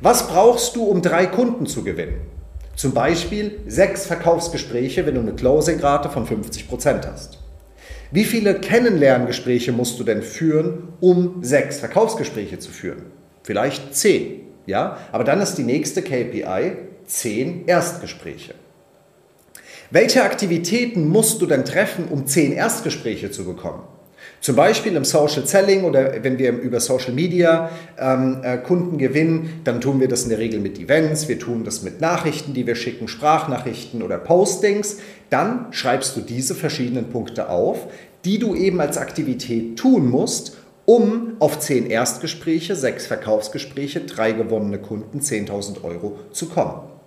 Was 0.00 0.26
brauchst 0.28 0.74
du, 0.74 0.84
um 0.84 1.02
drei 1.02 1.26
Kunden 1.26 1.66
zu 1.66 1.84
gewinnen? 1.84 2.22
Zum 2.76 2.92
Beispiel 2.92 3.60
sechs 3.66 4.06
Verkaufsgespräche, 4.06 5.04
wenn 5.04 5.16
du 5.16 5.20
eine 5.20 5.34
Closing-Rate 5.34 6.08
von 6.08 6.26
50% 6.26 7.06
hast. 7.12 7.38
Wie 8.10 8.24
viele 8.24 8.54
Kennenlerngespräche 8.54 9.72
musst 9.72 10.00
du 10.00 10.04
denn 10.04 10.22
führen, 10.22 10.88
um 11.00 11.42
sechs 11.42 11.78
Verkaufsgespräche 11.78 12.58
zu 12.58 12.70
führen? 12.70 13.02
Vielleicht 13.42 13.94
zehn. 13.94 14.46
Ja? 14.64 14.96
Aber 15.12 15.24
dann 15.24 15.42
ist 15.42 15.56
die 15.56 15.62
nächste 15.62 16.00
KPI, 16.00 16.76
zehn 17.08 17.66
Erstgespräche. 17.66 18.54
Welche 19.90 20.22
Aktivitäten 20.22 21.08
musst 21.08 21.40
du 21.40 21.46
denn 21.46 21.64
treffen, 21.64 22.08
um 22.08 22.26
zehn 22.26 22.52
Erstgespräche 22.52 23.30
zu 23.30 23.44
bekommen? 23.44 23.82
Zum 24.40 24.54
Beispiel 24.54 24.94
im 24.94 25.04
Social 25.04 25.46
Selling 25.46 25.84
oder 25.84 26.22
wenn 26.22 26.38
wir 26.38 26.52
über 26.52 26.78
Social 26.78 27.12
Media 27.12 27.70
ähm, 27.98 28.40
äh, 28.42 28.58
Kunden 28.58 28.98
gewinnen, 28.98 29.62
dann 29.64 29.80
tun 29.80 29.98
wir 30.00 30.06
das 30.06 30.24
in 30.24 30.28
der 30.28 30.38
Regel 30.38 30.60
mit 30.60 30.78
Events, 30.78 31.26
wir 31.26 31.38
tun 31.38 31.64
das 31.64 31.82
mit 31.82 32.00
Nachrichten, 32.00 32.54
die 32.54 32.66
wir 32.66 32.76
schicken, 32.76 33.08
Sprachnachrichten 33.08 34.02
oder 34.02 34.18
Postings. 34.18 34.98
Dann 35.30 35.72
schreibst 35.72 36.16
du 36.16 36.20
diese 36.20 36.54
verschiedenen 36.54 37.10
Punkte 37.10 37.48
auf, 37.48 37.88
die 38.24 38.38
du 38.38 38.54
eben 38.54 38.80
als 38.80 38.96
Aktivität 38.96 39.76
tun 39.78 40.08
musst, 40.08 40.56
um 40.84 41.32
auf 41.38 41.58
10 41.58 41.90
Erstgespräche, 41.90 42.76
6 42.76 43.06
Verkaufsgespräche, 43.06 44.00
3 44.00 44.32
gewonnene 44.32 44.78
Kunden, 44.78 45.20
10.000 45.20 45.82
Euro 45.82 46.18
zu 46.32 46.48
kommen. 46.48 46.97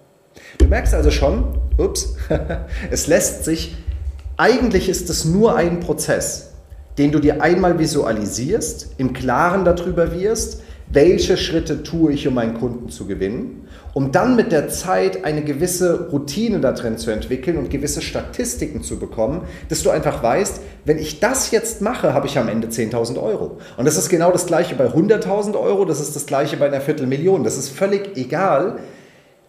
Du 0.58 0.66
merkst 0.66 0.94
also 0.94 1.12
schon, 1.12 1.60
ups, 1.78 2.16
es 2.92 3.08
lässt 3.08 3.46
sich, 3.46 3.76
eigentlich 4.38 4.90
ist 4.90 5.10
es 5.10 5.26
nur 5.26 5.56
ein 5.56 5.80
Prozess 5.80 6.52
den 6.98 7.12
du 7.12 7.20
dir 7.20 7.42
einmal 7.42 7.80
visualisierst, 7.80 8.92
im 8.98 9.14
Klaren 9.14 9.66
darüber 9.66 10.14
wirst, 10.14 10.62
welche 10.94 11.38
Schritte 11.38 11.84
tue 11.84 12.12
ich, 12.12 12.28
um 12.28 12.34
meinen 12.34 12.54
Kunden 12.54 12.90
zu 12.90 13.08
gewinnen, 13.08 13.66
um 13.94 14.12
dann 14.12 14.36
mit 14.36 14.52
der 14.52 14.68
Zeit 14.68 15.24
eine 15.24 15.42
gewisse 15.42 16.10
Routine 16.10 16.60
da 16.60 16.74
drin 16.74 16.98
zu 16.98 17.12
entwickeln 17.12 17.58
und 17.58 17.70
gewisse 17.70 18.02
Statistiken 18.02 18.84
zu 18.84 19.00
bekommen, 19.00 19.44
dass 19.70 19.84
du 19.84 19.90
einfach 19.90 20.22
weißt, 20.22 20.60
wenn 20.84 21.00
ich 21.00 21.22
das 21.22 21.52
jetzt 21.52 21.82
mache, 21.82 22.14
habe 22.14 22.28
ich 22.28 22.38
am 22.38 22.50
Ende 22.50 22.68
10.000 22.68 23.24
Euro. 23.24 23.58
Und 23.78 23.86
das 23.86 23.98
ist 23.98 24.10
genau 24.10 24.32
das 24.32 24.48
gleiche 24.48 24.76
bei 24.76 24.88
100.000 24.88 25.58
Euro, 25.58 25.86
das 25.86 26.02
ist 26.02 26.16
das 26.16 26.26
gleiche 26.26 26.58
bei 26.58 26.68
einer 26.68 26.82
Viertelmillion. 26.82 27.46
Das 27.46 27.58
ist 27.58 27.70
völlig 27.70 28.18
egal, 28.18 28.80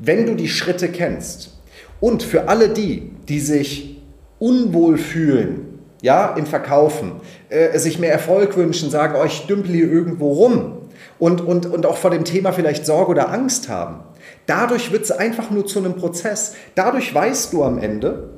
wenn 0.04 0.26
du 0.26 0.35
die 0.35 0.49
Schritte 0.49 0.88
kennst. 0.88 1.56
Und 2.00 2.23
für 2.23 2.49
alle 2.49 2.68
die, 2.71 3.12
die 3.28 3.40
sich 3.40 4.02
unwohl 4.38 4.99
fühlen 4.99 5.73
ja, 6.02 6.35
im 6.37 6.47
Verkaufen, 6.47 7.12
äh, 7.49 7.78
sich 7.78 7.99
mehr 7.99 8.12
Erfolg 8.12 8.56
wünschen, 8.56 8.90
sagen, 8.90 9.14
oh, 9.18 9.25
ich 9.25 9.47
dümpel 9.47 9.73
hier 9.73 9.90
irgendwo 9.90 10.32
rum 10.32 10.78
und, 11.21 11.40
und, 11.40 11.66
und 11.66 11.87
auch 11.87 11.97
vor 11.97 12.11
dem 12.11 12.25
Thema 12.25 12.52
vielleicht 12.52 12.85
Sorge 12.85 13.12
oder 13.12 13.30
Angst 13.30 13.68
haben. 13.68 14.00
Dadurch 14.47 14.90
wird 14.90 15.04
es 15.04 15.12
einfach 15.12 15.50
nur 15.50 15.64
zu 15.64 15.78
einem 15.78 15.94
Prozess. 15.94 16.54
Dadurch 16.75 17.14
weißt 17.14 17.52
du 17.52 17.62
am 17.62 17.78
Ende, 17.78 18.30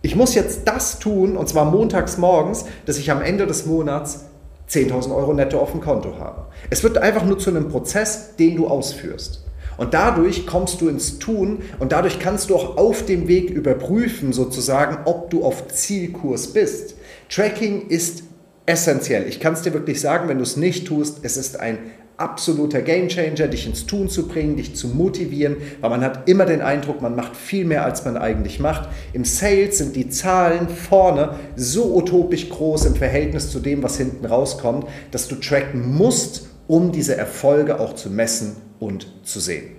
ich 0.00 0.14
muss 0.14 0.36
jetzt 0.36 0.60
das 0.66 1.00
tun, 1.00 1.36
und 1.36 1.48
zwar 1.48 1.64
montags 1.64 2.18
morgens, 2.18 2.64
dass 2.86 2.98
ich 2.98 3.10
am 3.10 3.20
Ende 3.20 3.48
des 3.48 3.66
Monats 3.66 4.26
10.000 4.70 5.14
Euro 5.14 5.34
netto 5.34 5.58
auf 5.58 5.72
dem 5.72 5.80
Konto 5.80 6.18
habe. 6.20 6.46
Es 6.70 6.84
wird 6.84 6.98
einfach 6.98 7.24
nur 7.24 7.38
zu 7.38 7.50
einem 7.50 7.68
Prozess, 7.68 8.36
den 8.36 8.54
du 8.54 8.68
ausführst. 8.68 9.47
Und 9.78 9.94
dadurch 9.94 10.46
kommst 10.46 10.80
du 10.80 10.88
ins 10.88 11.18
Tun 11.20 11.60
und 11.78 11.92
dadurch 11.92 12.18
kannst 12.18 12.50
du 12.50 12.56
auch 12.56 12.76
auf 12.76 13.06
dem 13.06 13.28
Weg 13.28 13.48
überprüfen, 13.48 14.32
sozusagen, 14.32 14.98
ob 15.06 15.30
du 15.30 15.44
auf 15.44 15.68
Zielkurs 15.68 16.48
bist. 16.48 16.96
Tracking 17.30 17.88
ist 17.88 18.24
essentiell. 18.66 19.26
Ich 19.28 19.40
kann 19.40 19.54
es 19.54 19.62
dir 19.62 19.72
wirklich 19.72 20.00
sagen, 20.00 20.28
wenn 20.28 20.38
du 20.38 20.42
es 20.42 20.56
nicht 20.56 20.88
tust, 20.88 21.20
es 21.22 21.36
ist 21.36 21.60
ein 21.60 21.78
absoluter 22.16 22.82
Gamechanger, 22.82 23.46
dich 23.46 23.66
ins 23.66 23.86
Tun 23.86 24.08
zu 24.08 24.26
bringen, 24.26 24.56
dich 24.56 24.74
zu 24.74 24.88
motivieren, 24.88 25.56
weil 25.80 25.90
man 25.90 26.00
hat 26.00 26.28
immer 26.28 26.44
den 26.44 26.60
Eindruck, 26.60 27.00
man 27.00 27.14
macht 27.14 27.36
viel 27.36 27.64
mehr, 27.64 27.84
als 27.84 28.04
man 28.04 28.16
eigentlich 28.16 28.58
macht. 28.58 28.88
Im 29.12 29.24
Sales 29.24 29.78
sind 29.78 29.94
die 29.94 30.10
Zahlen 30.10 30.68
vorne 30.68 31.36
so 31.54 31.94
utopisch 31.94 32.50
groß 32.50 32.86
im 32.86 32.96
Verhältnis 32.96 33.52
zu 33.52 33.60
dem, 33.60 33.84
was 33.84 33.96
hinten 33.96 34.26
rauskommt, 34.26 34.88
dass 35.12 35.28
du 35.28 35.36
tracken 35.36 35.94
musst, 35.94 36.48
um 36.66 36.90
diese 36.90 37.16
Erfolge 37.16 37.78
auch 37.78 37.94
zu 37.94 38.10
messen 38.10 38.67
und 38.80 39.06
zu 39.24 39.40
sehen. 39.40 39.70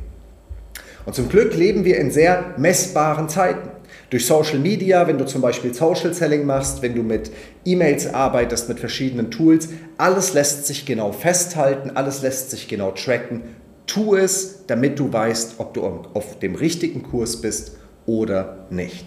Und 1.05 1.15
zum 1.15 1.29
Glück 1.29 1.55
leben 1.55 1.85
wir 1.85 1.97
in 1.97 2.11
sehr 2.11 2.53
messbaren 2.57 3.29
Zeiten. 3.29 3.69
Durch 4.09 4.25
Social 4.25 4.59
Media, 4.59 5.07
wenn 5.07 5.17
du 5.17 5.25
zum 5.25 5.41
Beispiel 5.41 5.73
Social 5.73 6.13
Selling 6.13 6.45
machst, 6.45 6.81
wenn 6.81 6.95
du 6.95 7.03
mit 7.03 7.31
E-Mails 7.63 8.13
arbeitest, 8.13 8.69
mit 8.69 8.79
verschiedenen 8.79 9.31
Tools, 9.31 9.69
alles 9.97 10.33
lässt 10.33 10.65
sich 10.65 10.85
genau 10.85 11.11
festhalten, 11.11 11.91
alles 11.95 12.21
lässt 12.21 12.51
sich 12.51 12.67
genau 12.67 12.91
tracken. 12.91 13.41
Tu 13.85 14.15
es, 14.15 14.65
damit 14.67 14.99
du 14.99 15.11
weißt, 15.11 15.55
ob 15.57 15.73
du 15.73 15.83
auf 15.83 16.39
dem 16.39 16.55
richtigen 16.55 17.03
Kurs 17.03 17.41
bist 17.41 17.77
oder 18.05 18.67
nicht. 18.69 19.05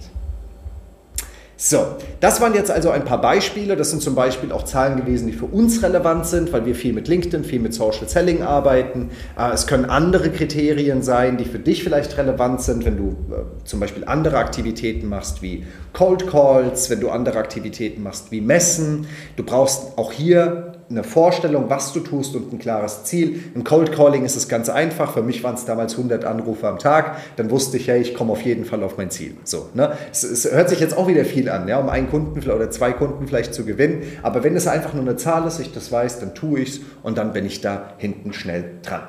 So, 1.56 1.96
das 2.20 2.40
waren 2.40 2.54
jetzt 2.54 2.70
also 2.70 2.90
ein 2.90 3.04
paar 3.04 3.20
Beispiele. 3.20 3.76
Das 3.76 3.90
sind 3.90 4.02
zum 4.02 4.14
Beispiel 4.14 4.52
auch 4.52 4.64
Zahlen 4.64 4.96
gewesen, 4.96 5.26
die 5.26 5.32
für 5.32 5.44
uns 5.44 5.82
relevant 5.82 6.26
sind, 6.26 6.52
weil 6.52 6.66
wir 6.66 6.74
viel 6.74 6.92
mit 6.92 7.08
LinkedIn, 7.08 7.44
viel 7.44 7.60
mit 7.60 7.74
Social 7.74 8.08
Selling 8.08 8.42
arbeiten. 8.42 9.10
Äh, 9.38 9.52
es 9.52 9.66
können 9.66 9.84
andere 9.84 10.30
Kriterien 10.30 11.02
sein, 11.02 11.36
die 11.36 11.44
für 11.44 11.58
dich 11.58 11.84
vielleicht 11.84 12.16
relevant 12.16 12.62
sind, 12.62 12.84
wenn 12.84 12.96
du 12.96 13.10
äh, 13.32 13.64
zum 13.64 13.80
Beispiel 13.80 14.04
andere 14.04 14.38
Aktivitäten 14.38 15.08
machst 15.08 15.42
wie 15.42 15.64
Cold 15.92 16.26
Calls, 16.26 16.90
wenn 16.90 17.00
du 17.00 17.10
andere 17.10 17.38
Aktivitäten 17.38 18.02
machst 18.02 18.32
wie 18.32 18.40
Messen. 18.40 19.06
Du 19.36 19.44
brauchst 19.44 19.98
auch 19.98 20.10
hier 20.10 20.72
eine 20.92 21.04
Vorstellung, 21.04 21.68
was 21.68 21.92
du 21.92 22.00
tust 22.00 22.36
und 22.36 22.52
ein 22.52 22.58
klares 22.58 23.04
Ziel. 23.04 23.42
Im 23.54 23.64
Cold 23.64 23.92
Calling 23.92 24.24
ist 24.24 24.36
es 24.36 24.48
ganz 24.48 24.68
einfach. 24.68 25.14
Für 25.14 25.22
mich 25.22 25.42
waren 25.42 25.54
es 25.54 25.64
damals 25.64 25.94
100 25.96 26.24
Anrufe 26.24 26.68
am 26.68 26.78
Tag. 26.78 27.16
Dann 27.36 27.50
wusste 27.50 27.76
ich, 27.76 27.88
hey, 27.88 28.00
ich 28.00 28.14
komme 28.14 28.32
auf 28.32 28.42
jeden 28.42 28.64
Fall 28.64 28.82
auf 28.82 28.96
mein 28.96 29.10
Ziel. 29.10 29.36
So, 29.44 29.68
ne? 29.74 29.96
es, 30.10 30.22
es 30.22 30.50
hört 30.50 30.68
sich 30.68 30.80
jetzt 30.80 30.96
auch 30.96 31.08
wieder 31.08 31.24
viel 31.24 31.48
an, 31.48 31.66
ja, 31.66 31.78
um 31.78 31.88
einen 31.88 32.08
Kunden 32.08 32.38
oder 32.48 32.70
zwei 32.70 32.92
Kunden 32.92 33.26
vielleicht 33.26 33.54
zu 33.54 33.64
gewinnen. 33.64 34.02
Aber 34.22 34.44
wenn 34.44 34.54
es 34.54 34.68
einfach 34.68 34.94
nur 34.94 35.02
eine 35.02 35.16
Zahl 35.16 35.46
ist, 35.46 35.58
ich 35.58 35.72
das 35.72 35.90
weiß, 35.90 36.20
dann 36.20 36.34
tue 36.34 36.60
ich 36.60 36.68
es 36.68 36.80
und 37.02 37.18
dann 37.18 37.32
bin 37.32 37.46
ich 37.46 37.60
da 37.60 37.94
hinten 37.98 38.32
schnell 38.32 38.64
dran. 38.82 39.02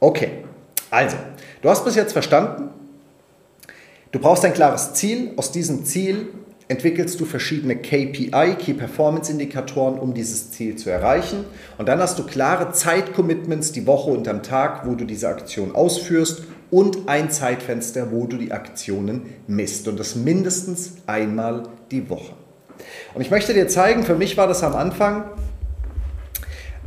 Okay, 0.00 0.30
also, 0.90 1.16
du 1.62 1.68
hast 1.68 1.84
bis 1.84 1.94
jetzt 1.94 2.12
verstanden, 2.12 2.70
du 4.12 4.18
brauchst 4.18 4.44
ein 4.44 4.54
klares 4.54 4.94
Ziel. 4.94 5.32
Aus 5.36 5.52
diesem 5.52 5.84
Ziel 5.84 6.28
entwickelst 6.68 7.20
du 7.20 7.24
verschiedene 7.24 7.76
KPI, 7.76 8.56
Key 8.58 8.74
Performance 8.74 9.30
Indikatoren, 9.30 9.98
um 9.98 10.14
dieses 10.14 10.50
Ziel 10.50 10.76
zu 10.76 10.90
erreichen. 10.90 11.44
Und 11.78 11.88
dann 11.88 12.00
hast 12.00 12.18
du 12.18 12.24
klare 12.24 12.72
Zeitcommitments 12.72 13.72
die 13.72 13.86
Woche 13.86 14.10
und 14.10 14.26
am 14.26 14.42
Tag, 14.42 14.86
wo 14.86 14.94
du 14.94 15.04
diese 15.04 15.28
Aktion 15.28 15.74
ausführst 15.74 16.42
und 16.70 17.08
ein 17.08 17.30
Zeitfenster, 17.30 18.10
wo 18.10 18.26
du 18.26 18.36
die 18.36 18.52
Aktionen 18.52 19.22
misst. 19.46 19.86
Und 19.86 20.00
das 20.00 20.16
mindestens 20.16 20.94
einmal 21.06 21.64
die 21.90 22.10
Woche. 22.10 22.34
Und 23.14 23.22
ich 23.22 23.30
möchte 23.30 23.54
dir 23.54 23.68
zeigen, 23.68 24.02
für 24.02 24.16
mich 24.16 24.36
war 24.36 24.48
das 24.48 24.62
am 24.62 24.74
Anfang 24.74 25.24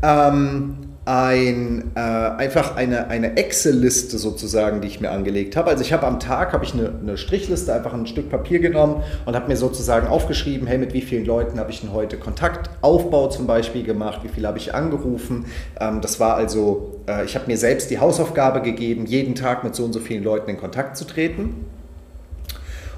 ähm, 0.02 0.90
ein, 1.06 1.92
äh, 1.96 2.00
einfach 2.00 2.76
eine, 2.76 3.08
eine 3.08 3.36
Excel-Liste 3.36 4.20
sozusagen, 4.20 4.80
die 4.80 4.88
ich 4.88 5.02
mir 5.02 5.10
angelegt 5.10 5.56
habe. 5.56 5.72
Also 5.72 5.82
ich 5.82 5.92
habe 5.92 6.06
am 6.06 6.20
Tag 6.20 6.54
habe 6.54 6.64
ich 6.64 6.76
eine, 6.76 6.94
eine, 7.02 7.18
Strichliste, 7.18 7.74
einfach 7.74 7.94
ein 7.94 8.06
Stück 8.06 8.30
Papier 8.30 8.60
genommen 8.60 9.02
und 9.26 9.36
habe 9.36 9.48
mir 9.48 9.58
sozusagen 9.58 10.06
aufgeschrieben, 10.06 10.68
hey, 10.68 10.78
mit 10.78 10.94
wie 10.94 11.02
vielen 11.02 11.26
Leuten 11.26 11.60
habe 11.60 11.72
ich 11.72 11.82
denn 11.82 11.94
heute 11.94 12.18
Kontaktaufbau 12.18 13.28
zum 13.30 13.48
Beispiel 13.48 13.84
gemacht, 13.84 14.20
wie 14.22 14.28
viele 14.28 14.48
habe 14.48 14.60
ich 14.60 14.76
angerufen. 14.76 15.46
Ähm, 15.80 16.00
das 16.02 16.20
war 16.20 16.36
also, 16.36 17.02
äh, 17.08 17.26
ich 17.26 17.34
habe 17.34 17.48
mir 17.48 17.58
selbst 17.58 17.90
die 17.90 17.98
Hausaufgabe 17.98 18.62
gegeben, 18.62 19.08
jeden 19.08 19.34
Tag 19.34 19.64
mit 19.64 19.74
so 19.74 19.86
und 19.86 19.94
so 19.94 20.00
vielen 20.00 20.24
Leuten 20.24 20.52
in 20.52 20.58
Kontakt 20.58 20.96
zu 20.96 21.06
treten. 21.06 21.66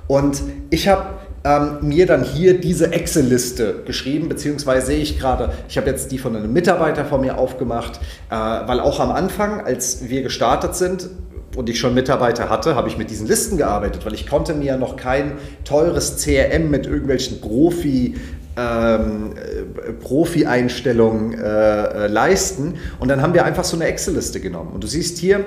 Und 0.07 0.41
ich 0.69 0.89
habe 0.89 1.05
ähm, 1.43 1.77
mir 1.81 2.05
dann 2.05 2.23
hier 2.23 2.59
diese 2.59 2.91
Excel-Liste 2.91 3.83
geschrieben, 3.85 4.29
beziehungsweise 4.29 4.87
sehe 4.87 4.99
ich 4.99 5.19
gerade, 5.19 5.53
ich 5.67 5.77
habe 5.77 5.89
jetzt 5.89 6.11
die 6.11 6.17
von 6.17 6.35
einem 6.35 6.53
Mitarbeiter 6.53 7.05
von 7.05 7.21
mir 7.21 7.37
aufgemacht, 7.37 7.99
äh, 8.29 8.35
weil 8.35 8.79
auch 8.79 8.99
am 8.99 9.11
Anfang, 9.11 9.61
als 9.61 10.09
wir 10.09 10.21
gestartet 10.21 10.75
sind, 10.75 11.09
und 11.55 11.67
ich 11.69 11.79
schon 11.79 11.93
Mitarbeiter 11.93 12.49
hatte, 12.49 12.75
habe 12.75 12.87
ich 12.87 12.97
mit 12.97 13.09
diesen 13.09 13.27
Listen 13.27 13.57
gearbeitet, 13.57 14.05
weil 14.05 14.13
ich 14.13 14.25
konnte 14.25 14.53
mir 14.53 14.77
noch 14.77 14.95
kein 14.95 15.33
teures 15.65 16.23
CRM 16.23 16.69
mit 16.69 16.85
irgendwelchen 16.85 17.41
Profi 17.41 18.15
ähm, 18.57 19.33
äh, 19.35 19.93
Profi-Einstellungen 19.93 21.33
äh, 21.33 22.05
äh, 22.05 22.07
leisten. 22.07 22.75
Und 22.99 23.07
dann 23.07 23.21
haben 23.21 23.33
wir 23.33 23.45
einfach 23.45 23.63
so 23.63 23.77
eine 23.77 23.85
Excel-Liste 23.85 24.41
genommen. 24.41 24.71
Und 24.73 24.83
du 24.83 24.87
siehst 24.87 25.17
hier, 25.17 25.45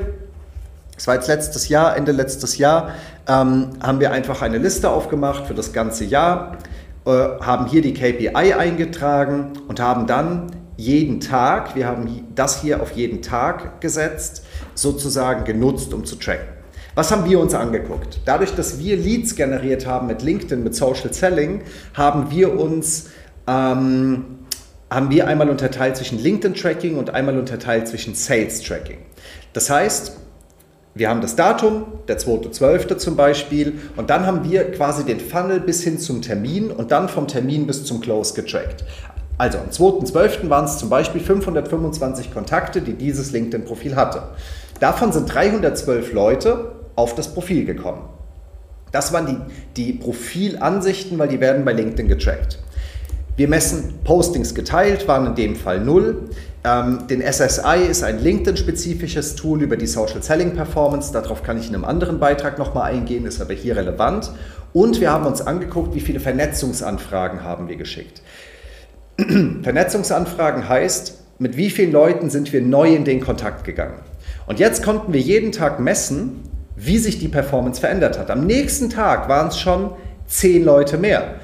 es 0.97 1.07
war 1.07 1.17
jetzt 1.17 1.29
letztes 1.29 1.69
Jahr, 1.69 1.97
Ende 1.97 2.13
letztes 2.13 2.59
Jahr, 2.59 2.91
ähm, 3.27 3.71
haben 3.83 4.01
wir 4.01 4.13
einfach 4.13 4.43
eine 4.43 4.59
Liste 4.59 4.91
aufgemacht 4.91 5.47
für 5.47 5.55
das 5.55 5.73
ganze 5.73 6.05
Jahr, 6.05 6.59
äh, 7.07 7.11
haben 7.11 7.67
hier 7.67 7.83
die 7.83 7.95
KPI 7.95 8.55
eingetragen 8.55 9.53
und 9.69 9.81
haben 9.81 10.07
dann 10.07 10.47
jeden 10.77 11.21
Tag, 11.21 11.77
wir 11.77 11.87
haben 11.87 12.27
das 12.35 12.61
hier 12.61 12.83
auf 12.83 12.93
jeden 12.93 13.23
Tag 13.23 13.81
gesetzt, 13.81 14.45
sozusagen 14.75 15.45
genutzt, 15.45 15.95
um 15.95 16.05
zu 16.05 16.17
tracken. 16.17 16.49
Was 16.97 17.11
haben 17.11 17.29
wir 17.29 17.41
uns 17.41 17.55
angeguckt? 17.55 18.21
Dadurch, 18.25 18.55
dass 18.55 18.79
wir 18.79 18.97
Leads 18.97 19.35
generiert 19.35 19.87
haben 19.87 20.07
mit 20.07 20.23
LinkedIn, 20.23 20.63
mit 20.63 20.77
Social 20.77 21.13
Selling, 21.13 21.63
haben 21.93 22.31
wir 22.31 22.59
uns 22.59 23.11
ähm, 23.47 24.25
haben 24.91 25.11
wir 25.11 25.27
einmal 25.27 25.51
unterteilt 25.51 25.97
zwischen 25.97 26.23
LinkedIn 26.23 26.55
Tracking 26.55 26.97
und 26.97 27.11
einmal 27.11 27.37
unterteilt 27.37 27.89
zwischen 27.89 28.15
Sales 28.15 28.63
Tracking. 28.63 28.99
Das 29.53 29.69
heißt, 29.69 30.17
wir 30.95 31.09
haben 31.09 31.21
das 31.21 31.35
Datum, 31.35 31.87
der 32.07 32.19
2.12. 32.19 32.99
zum 32.99 33.17
Beispiel, 33.17 33.81
und 33.97 34.11
dann 34.11 34.27
haben 34.27 34.49
wir 34.49 34.71
quasi 34.71 35.05
den 35.05 35.19
Funnel 35.19 35.59
bis 35.59 35.83
hin 35.83 35.99
zum 35.99 36.23
Termin 36.23 36.71
und 36.71 36.93
dann 36.93 37.09
vom 37.09 37.27
Termin 37.27 37.67
bis 37.67 37.85
zum 37.85 38.01
Close 38.01 38.35
getrackt. 38.35 38.85
Also 39.37 39.59
am 39.59 39.71
2.12. 39.71 40.49
waren 40.49 40.67
es 40.67 40.79
zum 40.79 40.89
Beispiel 40.89 41.21
525 41.21 42.33
Kontakte, 42.33 42.81
die 42.81 42.93
dieses 42.93 43.33
LinkedIn-Profil 43.33 43.97
hatte. 43.97 44.23
Davon 44.79 45.13
sind 45.13 45.33
312 45.33 46.13
Leute 46.13 46.73
auf 46.95 47.17
das 47.17 47.35
Profil 47.35 47.65
gekommen. 47.65 48.09
Das 48.93 49.13
waren 49.13 49.27
die, 49.27 49.37
die 49.77 49.93
Profilansichten, 49.95 51.19
weil 51.19 51.27
die 51.27 51.41
werden 51.41 51.65
bei 51.65 51.73
LinkedIn 51.73 52.07
getrackt. 52.07 52.61
Wir 53.37 53.49
messen 53.49 53.95
Postings 54.05 54.55
geteilt, 54.55 55.09
waren 55.09 55.27
in 55.27 55.35
dem 55.35 55.57
Fall 55.57 55.81
null. 55.81 56.29
Ähm, 56.63 57.07
den 57.09 57.21
SSI 57.21 57.85
ist 57.91 58.05
ein 58.05 58.23
LinkedIn-spezifisches 58.23 59.35
Tool 59.35 59.63
über 59.63 59.77
die 59.77 59.89
Social 59.89 60.23
Selling 60.23 60.55
Performance. 60.55 61.13
Darauf 61.13 61.43
kann 61.43 61.59
ich 61.59 61.69
in 61.69 61.75
einem 61.75 61.85
anderen 61.85 62.21
Beitrag 62.21 62.59
nochmal 62.59 62.93
eingehen, 62.93 63.27
ist 63.27 63.41
aber 63.41 63.55
hier 63.55 63.77
relevant. 63.77 64.31
Und 64.73 65.01
wir 65.01 65.11
haben 65.11 65.27
uns 65.27 65.41
angeguckt, 65.43 65.97
wie 65.97 66.01
viele 66.01 66.21
Vernetzungsanfragen 66.21 67.43
haben 67.43 67.69
wir 67.69 67.77
geschickt. 67.77 68.23
Vernetzungsanfragen 69.63 70.69
heißt, 70.69 71.21
mit 71.41 71.57
wie 71.57 71.71
vielen 71.71 71.91
Leuten 71.91 72.31
sind 72.31 72.53
wir 72.53 72.63
neu 72.63 72.95
in 72.95 73.05
den 73.05 73.21
Kontakt 73.21 73.65
gegangen. 73.65 73.99
Und 74.47 74.61
jetzt 74.61 74.85
konnten 74.85 75.13
wir 75.13 75.21
jeden 75.21 75.51
Tag 75.51 75.81
messen, 75.81 76.43
wie 76.77 76.99
sich 76.99 77.19
die 77.19 77.29
Performance 77.29 77.81
verändert 77.81 78.17
hat. 78.17 78.31
Am 78.31 78.47
nächsten 78.47 78.91
Tag 78.91 79.29
waren 79.29 79.49
es 79.49 79.59
schon 79.59 79.91
zehn 80.27 80.65
Leute 80.65 80.99
mehr. 80.99 81.35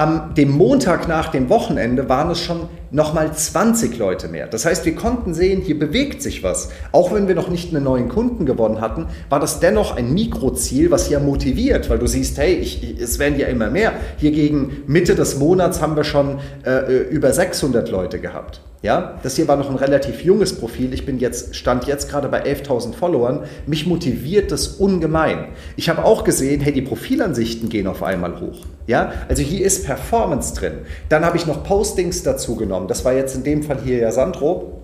Am 0.00 0.32
dem 0.34 0.50
Montag 0.52 1.08
nach 1.08 1.28
dem 1.28 1.50
Wochenende 1.50 2.08
waren 2.08 2.30
es 2.30 2.40
schon 2.40 2.70
nochmal 2.90 3.34
20 3.34 3.98
Leute 3.98 4.28
mehr. 4.28 4.46
Das 4.46 4.64
heißt, 4.64 4.86
wir 4.86 4.94
konnten 4.94 5.34
sehen, 5.34 5.60
hier 5.60 5.78
bewegt 5.78 6.22
sich 6.22 6.42
was. 6.42 6.70
Auch 6.90 7.12
wenn 7.12 7.28
wir 7.28 7.34
noch 7.34 7.50
nicht 7.50 7.74
einen 7.74 7.84
neuen 7.84 8.08
Kunden 8.08 8.46
gewonnen 8.46 8.80
hatten, 8.80 9.08
war 9.28 9.40
das 9.40 9.60
dennoch 9.60 9.94
ein 9.94 10.14
Mikroziel, 10.14 10.90
was 10.90 11.10
ja 11.10 11.20
motiviert, 11.20 11.90
weil 11.90 11.98
du 11.98 12.06
siehst, 12.06 12.38
hey, 12.38 12.54
ich, 12.54 12.98
es 12.98 13.18
werden 13.18 13.38
ja 13.38 13.48
immer 13.48 13.68
mehr. 13.68 13.92
Hier 14.16 14.30
gegen 14.30 14.84
Mitte 14.86 15.14
des 15.14 15.38
Monats 15.38 15.82
haben 15.82 15.96
wir 15.96 16.04
schon 16.04 16.38
äh, 16.64 16.70
äh 16.70 17.08
über 17.10 17.30
600 17.30 17.90
Leute 17.90 18.20
gehabt. 18.20 18.62
Ja, 18.82 19.18
das 19.22 19.36
hier 19.36 19.46
war 19.46 19.56
noch 19.56 19.68
ein 19.68 19.76
relativ 19.76 20.24
junges 20.24 20.58
Profil. 20.58 20.94
Ich 20.94 21.04
bin 21.04 21.18
jetzt, 21.18 21.54
stand 21.54 21.86
jetzt 21.86 22.08
gerade 22.08 22.28
bei 22.28 22.44
11.000 22.44 22.94
Followern. 22.94 23.44
Mich 23.66 23.86
motiviert 23.86 24.50
das 24.50 24.68
ungemein. 24.68 25.48
Ich 25.76 25.90
habe 25.90 26.02
auch 26.02 26.24
gesehen, 26.24 26.62
hey, 26.62 26.72
die 26.72 26.80
Profilansichten 26.80 27.68
gehen 27.68 27.86
auf 27.86 28.02
einmal 28.02 28.40
hoch. 28.40 28.64
Ja, 28.86 29.12
also 29.28 29.42
hier 29.42 29.66
ist 29.66 29.84
Performance 29.84 30.54
drin. 30.54 30.78
Dann 31.10 31.26
habe 31.26 31.36
ich 31.36 31.46
noch 31.46 31.62
Postings 31.62 32.22
dazu 32.22 32.56
genommen. 32.56 32.88
Das 32.88 33.04
war 33.04 33.12
jetzt 33.12 33.36
in 33.36 33.44
dem 33.44 33.62
Fall 33.62 33.80
hier 33.84 33.98
ja 33.98 34.12
Sandro. 34.12 34.80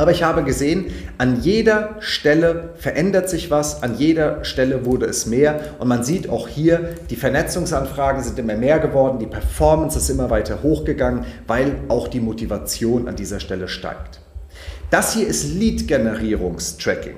Aber 0.00 0.12
ich 0.12 0.22
habe 0.22 0.44
gesehen, 0.44 0.86
an 1.18 1.42
jeder 1.42 1.96
Stelle 2.00 2.70
verändert 2.76 3.28
sich 3.28 3.50
was, 3.50 3.82
an 3.82 3.98
jeder 3.98 4.46
Stelle 4.46 4.86
wurde 4.86 5.04
es 5.04 5.26
mehr 5.26 5.60
und 5.78 5.88
man 5.88 6.04
sieht 6.04 6.30
auch 6.30 6.48
hier, 6.48 6.94
die 7.10 7.16
Vernetzungsanfragen 7.16 8.22
sind 8.22 8.38
immer 8.38 8.54
mehr 8.54 8.78
geworden, 8.78 9.18
die 9.18 9.26
Performance 9.26 9.98
ist 9.98 10.08
immer 10.08 10.30
weiter 10.30 10.62
hochgegangen, 10.62 11.26
weil 11.46 11.80
auch 11.88 12.08
die 12.08 12.20
Motivation 12.20 13.08
an 13.08 13.16
dieser 13.16 13.40
Stelle 13.40 13.68
steigt. 13.68 14.20
Das 14.88 15.12
hier 15.12 15.26
ist 15.26 15.52
Lead-Generierungstracking. 15.52 17.16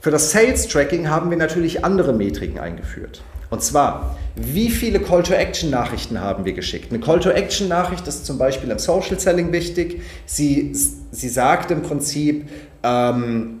Für 0.00 0.12
das 0.12 0.30
Sales-Tracking 0.30 1.10
haben 1.10 1.30
wir 1.30 1.36
natürlich 1.36 1.84
andere 1.84 2.12
Metriken 2.12 2.60
eingeführt. 2.60 3.22
Und 3.50 3.62
zwar, 3.62 4.16
wie 4.36 4.70
viele 4.70 5.00
Call-to-Action-Nachrichten 5.00 6.20
haben 6.20 6.44
wir 6.44 6.52
geschickt? 6.52 6.92
Eine 6.92 7.00
Call-to-Action-Nachricht 7.00 8.06
ist 8.06 8.24
zum 8.24 8.38
Beispiel 8.38 8.70
im 8.70 8.78
Social 8.78 9.18
Selling 9.18 9.50
wichtig. 9.52 10.02
Sie, 10.26 10.76
sie 11.10 11.28
sagt 11.28 11.70
im 11.70 11.82
Prinzip, 11.82 12.48
ähm, 12.82 13.60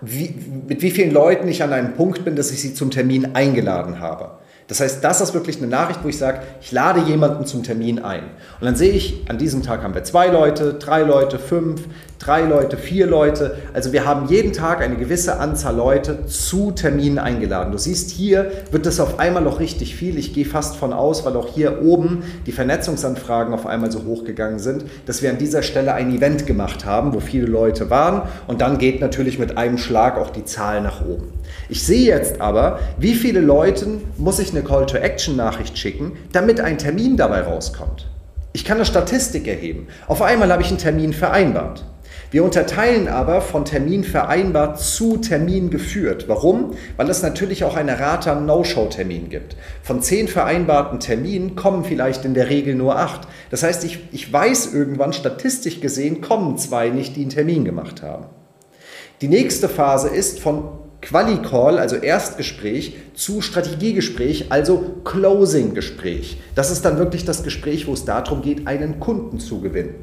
wie, 0.00 0.34
mit 0.68 0.82
wie 0.82 0.90
vielen 0.90 1.10
Leuten 1.10 1.48
ich 1.48 1.62
an 1.62 1.72
einem 1.72 1.94
Punkt 1.94 2.24
bin, 2.24 2.36
dass 2.36 2.50
ich 2.50 2.60
sie 2.60 2.74
zum 2.74 2.90
Termin 2.90 3.34
eingeladen 3.34 4.00
habe. 4.00 4.38
Das 4.68 4.80
heißt, 4.80 5.02
das 5.02 5.22
ist 5.22 5.32
wirklich 5.32 5.56
eine 5.56 5.66
Nachricht, 5.66 6.00
wo 6.04 6.08
ich 6.08 6.18
sage, 6.18 6.40
ich 6.60 6.72
lade 6.72 7.00
jemanden 7.00 7.46
zum 7.46 7.62
Termin 7.62 8.00
ein. 8.00 8.24
Und 8.60 8.66
dann 8.66 8.76
sehe 8.76 8.92
ich, 8.92 9.24
an 9.28 9.38
diesem 9.38 9.62
Tag 9.62 9.82
haben 9.82 9.94
wir 9.94 10.04
zwei 10.04 10.28
Leute, 10.28 10.74
drei 10.74 11.02
Leute, 11.02 11.38
fünf, 11.38 11.80
drei 12.18 12.42
Leute, 12.42 12.76
vier 12.76 13.06
Leute. 13.06 13.56
Also 13.72 13.94
wir 13.94 14.04
haben 14.04 14.28
jeden 14.28 14.52
Tag 14.52 14.82
eine 14.82 14.96
gewisse 14.96 15.38
Anzahl 15.38 15.74
Leute 15.74 16.26
zu 16.26 16.72
Terminen 16.72 17.18
eingeladen. 17.18 17.72
Du 17.72 17.78
siehst, 17.78 18.10
hier 18.10 18.50
wird 18.70 18.84
das 18.84 19.00
auf 19.00 19.18
einmal 19.18 19.42
noch 19.42 19.58
richtig 19.58 19.96
viel. 19.96 20.18
Ich 20.18 20.34
gehe 20.34 20.44
fast 20.44 20.76
von 20.76 20.92
aus, 20.92 21.24
weil 21.24 21.36
auch 21.36 21.48
hier 21.48 21.80
oben 21.82 22.24
die 22.44 22.52
Vernetzungsanfragen 22.52 23.54
auf 23.54 23.66
einmal 23.66 23.90
so 23.90 24.04
hochgegangen 24.04 24.58
sind, 24.58 24.84
dass 25.06 25.22
wir 25.22 25.30
an 25.30 25.38
dieser 25.38 25.62
Stelle 25.62 25.94
ein 25.94 26.14
Event 26.14 26.46
gemacht 26.46 26.84
haben, 26.84 27.14
wo 27.14 27.20
viele 27.20 27.46
Leute 27.46 27.88
waren. 27.88 28.28
Und 28.46 28.60
dann 28.60 28.76
geht 28.76 29.00
natürlich 29.00 29.38
mit 29.38 29.56
einem 29.56 29.78
Schlag 29.78 30.18
auch 30.18 30.28
die 30.28 30.44
Zahl 30.44 30.82
nach 30.82 31.00
oben. 31.06 31.32
Ich 31.70 31.82
sehe 31.82 32.06
jetzt 32.06 32.40
aber, 32.40 32.80
wie 32.98 33.14
viele 33.14 33.40
Leuten 33.40 34.02
muss 34.16 34.38
ich 34.38 34.50
eine 34.50 34.57
Call-to-Action-Nachricht 34.62 35.76
schicken, 35.78 36.12
damit 36.32 36.60
ein 36.60 36.78
Termin 36.78 37.16
dabei 37.16 37.42
rauskommt. 37.42 38.08
Ich 38.52 38.64
kann 38.64 38.78
eine 38.78 38.86
Statistik 38.86 39.46
erheben. 39.46 39.88
Auf 40.06 40.22
einmal 40.22 40.50
habe 40.50 40.62
ich 40.62 40.68
einen 40.68 40.78
Termin 40.78 41.12
vereinbart. 41.12 41.84
Wir 42.30 42.44
unterteilen 42.44 43.08
aber 43.08 43.40
von 43.40 43.64
Termin 43.64 44.04
vereinbart 44.04 44.78
zu 44.78 45.16
Termin 45.16 45.70
geführt. 45.70 46.24
Warum? 46.28 46.72
Weil 46.98 47.08
es 47.08 47.22
natürlich 47.22 47.64
auch 47.64 47.74
eine 47.74 47.98
Rate 47.98 48.32
an 48.32 48.44
No-Show-Terminen 48.44 49.30
gibt. 49.30 49.56
Von 49.82 50.02
zehn 50.02 50.28
vereinbarten 50.28 51.00
Terminen 51.00 51.56
kommen 51.56 51.84
vielleicht 51.84 52.26
in 52.26 52.34
der 52.34 52.50
Regel 52.50 52.74
nur 52.74 52.98
acht. 52.98 53.26
Das 53.50 53.62
heißt, 53.62 53.82
ich, 53.84 54.00
ich 54.12 54.30
weiß 54.30 54.74
irgendwann 54.74 55.14
statistisch 55.14 55.80
gesehen, 55.80 56.20
kommen 56.20 56.58
zwei 56.58 56.90
nicht, 56.90 57.16
die 57.16 57.22
einen 57.22 57.30
Termin 57.30 57.64
gemacht 57.64 58.02
haben. 58.02 58.26
Die 59.22 59.28
nächste 59.28 59.68
Phase 59.68 60.08
ist 60.08 60.38
von 60.38 60.68
Quali-Call, 61.00 61.78
also 61.78 61.96
Erstgespräch, 61.96 62.96
zu 63.14 63.40
Strategiegespräch, 63.40 64.46
also 64.50 64.96
Closing-Gespräch. 65.04 66.40
Das 66.54 66.70
ist 66.70 66.84
dann 66.84 66.98
wirklich 66.98 67.24
das 67.24 67.42
Gespräch, 67.42 67.86
wo 67.86 67.92
es 67.92 68.04
darum 68.04 68.42
geht, 68.42 68.66
einen 68.66 68.98
Kunden 68.98 69.38
zu 69.38 69.60
gewinnen. 69.60 69.94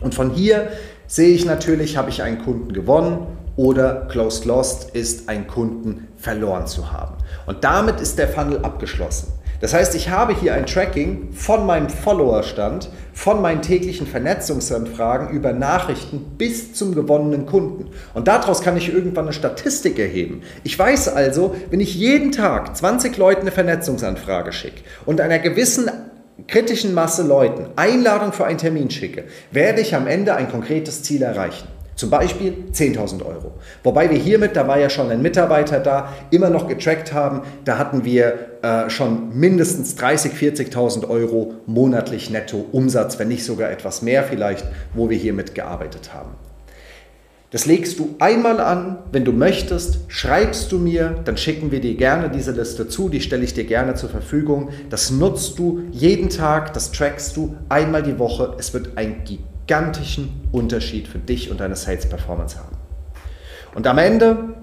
Und 0.00 0.14
von 0.14 0.30
hier 0.30 0.68
sehe 1.06 1.34
ich 1.34 1.44
natürlich, 1.44 1.96
habe 1.96 2.10
ich 2.10 2.22
einen 2.22 2.38
Kunden 2.38 2.72
gewonnen 2.72 3.26
oder 3.56 4.06
closed 4.08 4.44
lost 4.44 4.90
ist, 4.90 5.28
einen 5.28 5.46
Kunden 5.46 6.08
verloren 6.16 6.66
zu 6.66 6.92
haben. 6.92 7.16
Und 7.46 7.64
damit 7.64 8.00
ist 8.00 8.18
der 8.18 8.28
Funnel 8.28 8.58
abgeschlossen. 8.58 9.32
Das 9.60 9.74
heißt, 9.74 9.94
ich 9.96 10.10
habe 10.10 10.34
hier 10.34 10.54
ein 10.54 10.66
Tracking 10.66 11.32
von 11.32 11.66
meinem 11.66 11.88
Followerstand, 11.88 12.90
von 13.12 13.42
meinen 13.42 13.60
täglichen 13.60 14.06
Vernetzungsanfragen 14.06 15.30
über 15.30 15.52
Nachrichten 15.52 16.36
bis 16.38 16.74
zum 16.74 16.94
gewonnenen 16.94 17.46
Kunden. 17.46 17.90
Und 18.14 18.28
daraus 18.28 18.62
kann 18.62 18.76
ich 18.76 18.92
irgendwann 18.92 19.24
eine 19.24 19.32
Statistik 19.32 19.98
erheben. 19.98 20.42
Ich 20.62 20.78
weiß 20.78 21.08
also, 21.08 21.56
wenn 21.70 21.80
ich 21.80 21.96
jeden 21.96 22.30
Tag 22.30 22.76
20 22.76 23.16
Leuten 23.16 23.40
eine 23.42 23.50
Vernetzungsanfrage 23.50 24.52
schicke 24.52 24.82
und 25.06 25.20
einer 25.20 25.40
gewissen 25.40 25.90
kritischen 26.46 26.94
Masse 26.94 27.24
Leuten 27.24 27.66
Einladung 27.74 28.32
für 28.32 28.44
einen 28.44 28.58
Termin 28.58 28.90
schicke, 28.90 29.24
werde 29.50 29.80
ich 29.80 29.96
am 29.96 30.06
Ende 30.06 30.36
ein 30.36 30.48
konkretes 30.48 31.02
Ziel 31.02 31.22
erreichen. 31.22 31.66
Zum 31.96 32.10
Beispiel 32.10 32.54
10.000 32.72 33.26
Euro. 33.26 33.54
Wobei 33.82 34.08
wir 34.08 34.18
hiermit, 34.18 34.54
da 34.54 34.68
war 34.68 34.78
ja 34.78 34.88
schon 34.88 35.10
ein 35.10 35.20
Mitarbeiter 35.20 35.80
da, 35.80 36.12
immer 36.30 36.48
noch 36.48 36.68
getrackt 36.68 37.12
haben, 37.12 37.42
da 37.64 37.76
hatten 37.76 38.04
wir 38.04 38.47
äh, 38.62 38.90
schon 38.90 39.38
mindestens 39.38 39.96
30.000, 39.96 40.72
40.000 40.72 41.08
Euro 41.08 41.54
monatlich 41.66 42.30
netto 42.30 42.64
Umsatz, 42.72 43.18
wenn 43.18 43.28
nicht 43.28 43.44
sogar 43.44 43.70
etwas 43.70 44.02
mehr 44.02 44.24
vielleicht, 44.24 44.66
wo 44.94 45.10
wir 45.10 45.16
hiermit 45.16 45.54
gearbeitet 45.54 46.12
haben. 46.14 46.30
Das 47.50 47.64
legst 47.64 47.98
du 47.98 48.14
einmal 48.18 48.60
an, 48.60 48.98
wenn 49.10 49.24
du 49.24 49.32
möchtest, 49.32 50.00
schreibst 50.08 50.70
du 50.70 50.78
mir, 50.78 51.18
dann 51.24 51.38
schicken 51.38 51.70
wir 51.70 51.80
dir 51.80 51.94
gerne 51.94 52.28
diese 52.28 52.52
Liste 52.52 52.88
zu, 52.88 53.08
die 53.08 53.22
stelle 53.22 53.42
ich 53.42 53.54
dir 53.54 53.64
gerne 53.64 53.94
zur 53.94 54.10
Verfügung. 54.10 54.68
Das 54.90 55.10
nutzt 55.10 55.58
du 55.58 55.80
jeden 55.90 56.28
Tag, 56.28 56.74
das 56.74 56.92
trackst 56.92 57.38
du 57.38 57.56
einmal 57.70 58.02
die 58.02 58.18
Woche. 58.18 58.54
Es 58.58 58.74
wird 58.74 58.98
einen 58.98 59.24
gigantischen 59.24 60.28
Unterschied 60.52 61.08
für 61.08 61.18
dich 61.18 61.50
und 61.50 61.60
deine 61.60 61.74
Sales 61.74 62.06
Performance 62.06 62.58
haben. 62.58 62.76
Und 63.74 63.86
am 63.86 63.96
Ende 63.96 64.56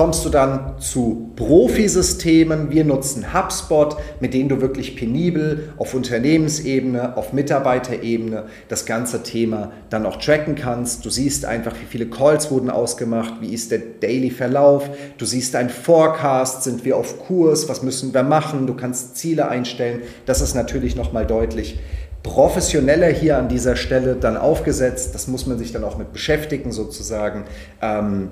kommst 0.00 0.24
du 0.24 0.30
dann 0.30 0.76
zu 0.78 1.30
Profisystemen. 1.36 2.70
Wir 2.70 2.86
nutzen 2.86 3.34
HubSpot, 3.34 3.98
mit 4.18 4.32
denen 4.32 4.48
du 4.48 4.62
wirklich 4.62 4.96
penibel 4.96 5.74
auf 5.76 5.92
Unternehmensebene, 5.92 7.18
auf 7.18 7.34
Mitarbeiterebene 7.34 8.44
das 8.68 8.86
ganze 8.86 9.22
Thema 9.22 9.72
dann 9.90 10.06
auch 10.06 10.16
tracken 10.16 10.54
kannst. 10.54 11.04
Du 11.04 11.10
siehst 11.10 11.44
einfach, 11.44 11.74
wie 11.74 11.84
viele 11.86 12.06
Calls 12.06 12.50
wurden 12.50 12.70
ausgemacht, 12.70 13.42
wie 13.42 13.52
ist 13.52 13.72
der 13.72 13.80
Daily 14.00 14.30
Verlauf. 14.30 14.88
Du 15.18 15.26
siehst 15.26 15.54
ein 15.54 15.68
Forecast, 15.68 16.64
sind 16.64 16.86
wir 16.86 16.96
auf 16.96 17.18
Kurs, 17.26 17.68
was 17.68 17.82
müssen 17.82 18.14
wir 18.14 18.22
machen. 18.22 18.66
Du 18.66 18.72
kannst 18.72 19.18
Ziele 19.18 19.50
einstellen. 19.50 20.00
Das 20.24 20.40
ist 20.40 20.54
natürlich 20.54 20.96
nochmal 20.96 21.26
deutlich 21.26 21.78
professioneller 22.22 23.08
hier 23.08 23.36
an 23.36 23.48
dieser 23.48 23.76
Stelle 23.76 24.14
dann 24.14 24.38
aufgesetzt. 24.38 25.14
Das 25.14 25.28
muss 25.28 25.46
man 25.46 25.58
sich 25.58 25.72
dann 25.72 25.84
auch 25.84 25.98
mit 25.98 26.14
beschäftigen 26.14 26.72
sozusagen. 26.72 27.44
Ähm, 27.82 28.30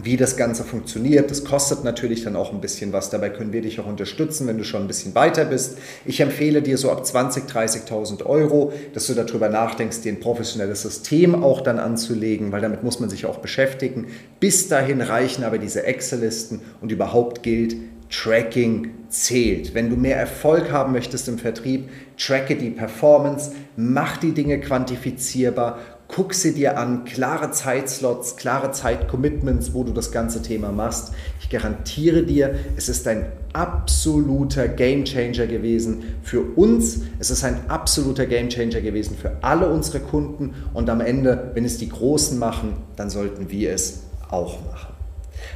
wie 0.00 0.16
das 0.16 0.36
Ganze 0.36 0.62
funktioniert. 0.62 1.30
Das 1.30 1.44
kostet 1.44 1.82
natürlich 1.82 2.22
dann 2.22 2.36
auch 2.36 2.52
ein 2.52 2.60
bisschen 2.60 2.92
was. 2.92 3.10
Dabei 3.10 3.30
können 3.30 3.52
wir 3.52 3.62
dich 3.62 3.80
auch 3.80 3.86
unterstützen, 3.86 4.46
wenn 4.46 4.56
du 4.56 4.64
schon 4.64 4.82
ein 4.82 4.86
bisschen 4.86 5.14
weiter 5.14 5.44
bist. 5.44 5.78
Ich 6.04 6.20
empfehle 6.20 6.62
dir 6.62 6.78
so 6.78 6.90
ab 6.90 7.02
20.000, 7.02 7.50
30.000 7.50 8.24
Euro, 8.24 8.72
dass 8.94 9.08
du 9.08 9.14
darüber 9.14 9.48
nachdenkst, 9.48 10.02
dir 10.02 10.12
ein 10.12 10.20
professionelles 10.20 10.82
System 10.82 11.42
auch 11.42 11.60
dann 11.60 11.80
anzulegen, 11.80 12.52
weil 12.52 12.60
damit 12.60 12.84
muss 12.84 13.00
man 13.00 13.10
sich 13.10 13.26
auch 13.26 13.38
beschäftigen. 13.38 14.06
Bis 14.38 14.68
dahin 14.68 15.00
reichen 15.00 15.42
aber 15.42 15.58
diese 15.58 15.84
Excel-Listen 15.84 16.60
und 16.80 16.92
überhaupt 16.92 17.42
gilt, 17.42 17.74
Tracking 18.10 18.90
zählt. 19.08 19.74
Wenn 19.74 19.90
du 19.90 19.96
mehr 19.96 20.16
Erfolg 20.16 20.70
haben 20.70 20.92
möchtest 20.92 21.28
im 21.28 21.38
Vertrieb, 21.38 21.88
tracke 22.16 22.56
die 22.56 22.70
Performance, 22.70 23.52
mach 23.76 24.16
die 24.16 24.32
Dinge 24.32 24.60
quantifizierbar, 24.60 25.78
guck 26.08 26.32
sie 26.32 26.54
dir 26.54 26.78
an, 26.78 27.04
klare 27.04 27.50
Zeitslots, 27.50 28.36
klare 28.36 28.72
Zeitcommitments, 28.72 29.74
wo 29.74 29.84
du 29.84 29.92
das 29.92 30.10
ganze 30.10 30.42
Thema 30.42 30.72
machst. 30.72 31.12
Ich 31.40 31.50
garantiere 31.50 32.22
dir, 32.22 32.54
es 32.76 32.88
ist 32.88 33.06
ein 33.06 33.26
absoluter 33.52 34.68
Gamechanger 34.68 35.46
gewesen 35.46 36.16
für 36.22 36.40
uns. 36.40 37.02
Es 37.18 37.30
ist 37.30 37.44
ein 37.44 37.68
absoluter 37.68 38.26
Gamechanger 38.26 38.80
gewesen 38.80 39.16
für 39.20 39.36
alle 39.42 39.68
unsere 39.68 40.00
Kunden. 40.00 40.54
Und 40.72 40.88
am 40.88 41.02
Ende, 41.02 41.50
wenn 41.54 41.66
es 41.66 41.76
die 41.76 41.90
Großen 41.90 42.38
machen, 42.38 42.78
dann 42.96 43.10
sollten 43.10 43.50
wir 43.50 43.72
es 43.72 44.04
auch 44.30 44.64
machen. 44.66 44.94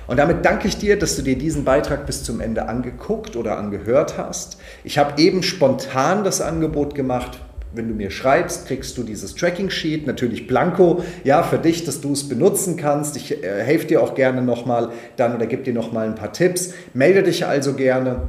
Und 0.07 0.19
damit 0.19 0.45
danke 0.45 0.69
ich 0.69 0.77
dir, 0.77 0.99
dass 0.99 1.17
du 1.17 1.23
dir 1.23 1.37
diesen 1.37 1.65
Beitrag 1.65 2.07
bis 2.07 2.25
zum 2.25 2.41
Ende 2.41 2.69
angeguckt 2.69 3.37
oder 3.37 3.59
angehört 3.59 4.19
hast. 4.19 4.59
Ich 4.85 4.99
habe 4.99 5.21
eben 5.21 5.43
spontan 5.43 6.25
das 6.25 6.41
Angebot 6.41 6.95
gemacht, 6.95 7.41
wenn 7.75 7.89
du 7.89 7.95
mir 7.95 8.11
schreibst, 8.11 8.67
kriegst 8.67 8.97
du 8.99 9.03
dieses 9.03 9.35
Tracking 9.35 9.71
Sheet, 9.71 10.07
natürlich 10.07 10.47
blanko, 10.47 11.03
ja, 11.25 11.43
für 11.43 11.59
dich, 11.59 11.85
dass 11.85 12.01
du 12.01 12.13
es 12.13 12.29
benutzen 12.29 12.77
kannst. 12.77 13.17
Ich 13.17 13.43
äh, 13.43 13.63
helfe 13.63 13.87
dir 13.87 14.03
auch 14.03 14.15
gerne 14.15 14.43
nochmal 14.43 14.91
dann 15.17 15.35
oder 15.35 15.47
gebe 15.47 15.63
dir 15.63 15.75
nochmal 15.75 16.07
ein 16.07 16.15
paar 16.15 16.33
Tipps. 16.33 16.75
Melde 16.95 17.23
dich 17.23 17.47
also 17.47 17.75
gerne. 17.75 18.29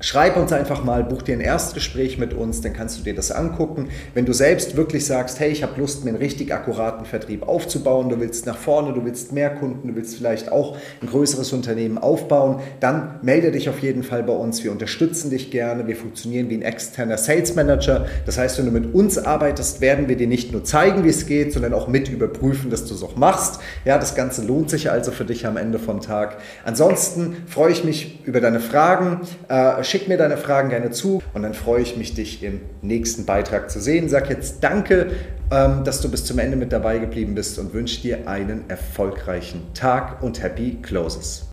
Schreib 0.00 0.36
uns 0.36 0.52
einfach 0.52 0.84
mal, 0.84 1.02
buch 1.02 1.22
dir 1.22 1.32
ein 1.32 1.40
Erstgespräch 1.40 2.18
mit 2.18 2.32
uns, 2.32 2.60
dann 2.60 2.72
kannst 2.72 3.00
du 3.00 3.02
dir 3.02 3.16
das 3.16 3.32
angucken. 3.32 3.88
Wenn 4.14 4.26
du 4.26 4.32
selbst 4.32 4.76
wirklich 4.76 5.04
sagst, 5.04 5.40
hey, 5.40 5.50
ich 5.50 5.64
habe 5.64 5.80
Lust, 5.80 6.04
mir 6.04 6.10
einen 6.10 6.18
richtig 6.18 6.54
akkuraten 6.54 7.04
Vertrieb 7.04 7.48
aufzubauen, 7.48 8.08
du 8.08 8.20
willst 8.20 8.46
nach 8.46 8.56
vorne, 8.56 8.92
du 8.92 9.04
willst 9.04 9.32
mehr 9.32 9.50
Kunden, 9.50 9.88
du 9.88 9.96
willst 9.96 10.16
vielleicht 10.16 10.52
auch 10.52 10.76
ein 11.02 11.08
größeres 11.08 11.52
Unternehmen 11.52 11.98
aufbauen, 11.98 12.60
dann 12.78 13.18
melde 13.22 13.50
dich 13.50 13.68
auf 13.68 13.80
jeden 13.80 14.04
Fall 14.04 14.22
bei 14.22 14.32
uns. 14.32 14.62
Wir 14.62 14.70
unterstützen 14.70 15.30
dich 15.30 15.50
gerne. 15.50 15.88
Wir 15.88 15.96
funktionieren 15.96 16.48
wie 16.48 16.54
ein 16.54 16.62
externer 16.62 17.18
Sales 17.18 17.56
Manager. 17.56 18.06
Das 18.24 18.38
heißt, 18.38 18.56
wenn 18.58 18.66
du 18.66 18.72
mit 18.72 18.94
uns 18.94 19.18
arbeitest, 19.18 19.80
werden 19.80 20.08
wir 20.08 20.16
dir 20.16 20.28
nicht 20.28 20.52
nur 20.52 20.62
zeigen, 20.62 21.02
wie 21.02 21.08
es 21.08 21.26
geht, 21.26 21.52
sondern 21.52 21.74
auch 21.74 21.88
mit 21.88 22.08
überprüfen, 22.08 22.70
dass 22.70 22.84
du 22.84 22.94
es 22.94 23.02
auch 23.02 23.16
machst. 23.16 23.58
Ja, 23.84 23.98
das 23.98 24.14
Ganze 24.14 24.46
lohnt 24.46 24.70
sich 24.70 24.92
also 24.92 25.10
für 25.10 25.24
dich 25.24 25.44
am 25.44 25.56
Ende 25.56 25.80
vom 25.80 26.00
Tag. 26.00 26.36
Ansonsten 26.64 27.36
freue 27.48 27.72
ich 27.72 27.82
mich 27.82 28.20
über 28.24 28.40
deine 28.40 28.60
Fragen. 28.60 29.22
Äh, 29.48 29.82
schick 29.88 30.08
mir 30.08 30.16
deine 30.16 30.36
Fragen 30.36 30.68
gerne 30.68 30.90
zu 30.90 31.22
und 31.34 31.42
dann 31.42 31.54
freue 31.54 31.82
ich 31.82 31.96
mich, 31.96 32.14
dich 32.14 32.42
im 32.42 32.60
nächsten 32.82 33.24
Beitrag 33.24 33.70
zu 33.70 33.80
sehen. 33.80 34.08
Sag 34.08 34.28
jetzt 34.30 34.62
danke, 34.62 35.12
ähm, 35.50 35.84
dass 35.84 36.00
du 36.00 36.10
bis 36.10 36.24
zum 36.24 36.38
Ende 36.38 36.56
mit 36.56 36.72
dabei 36.72 36.98
geblieben 36.98 37.34
bist 37.34 37.58
und 37.58 37.72
wünsche 37.72 38.02
dir 38.02 38.28
einen 38.28 38.68
erfolgreichen 38.68 39.62
Tag 39.74 40.22
und 40.22 40.42
happy 40.42 40.78
closes. 40.82 41.46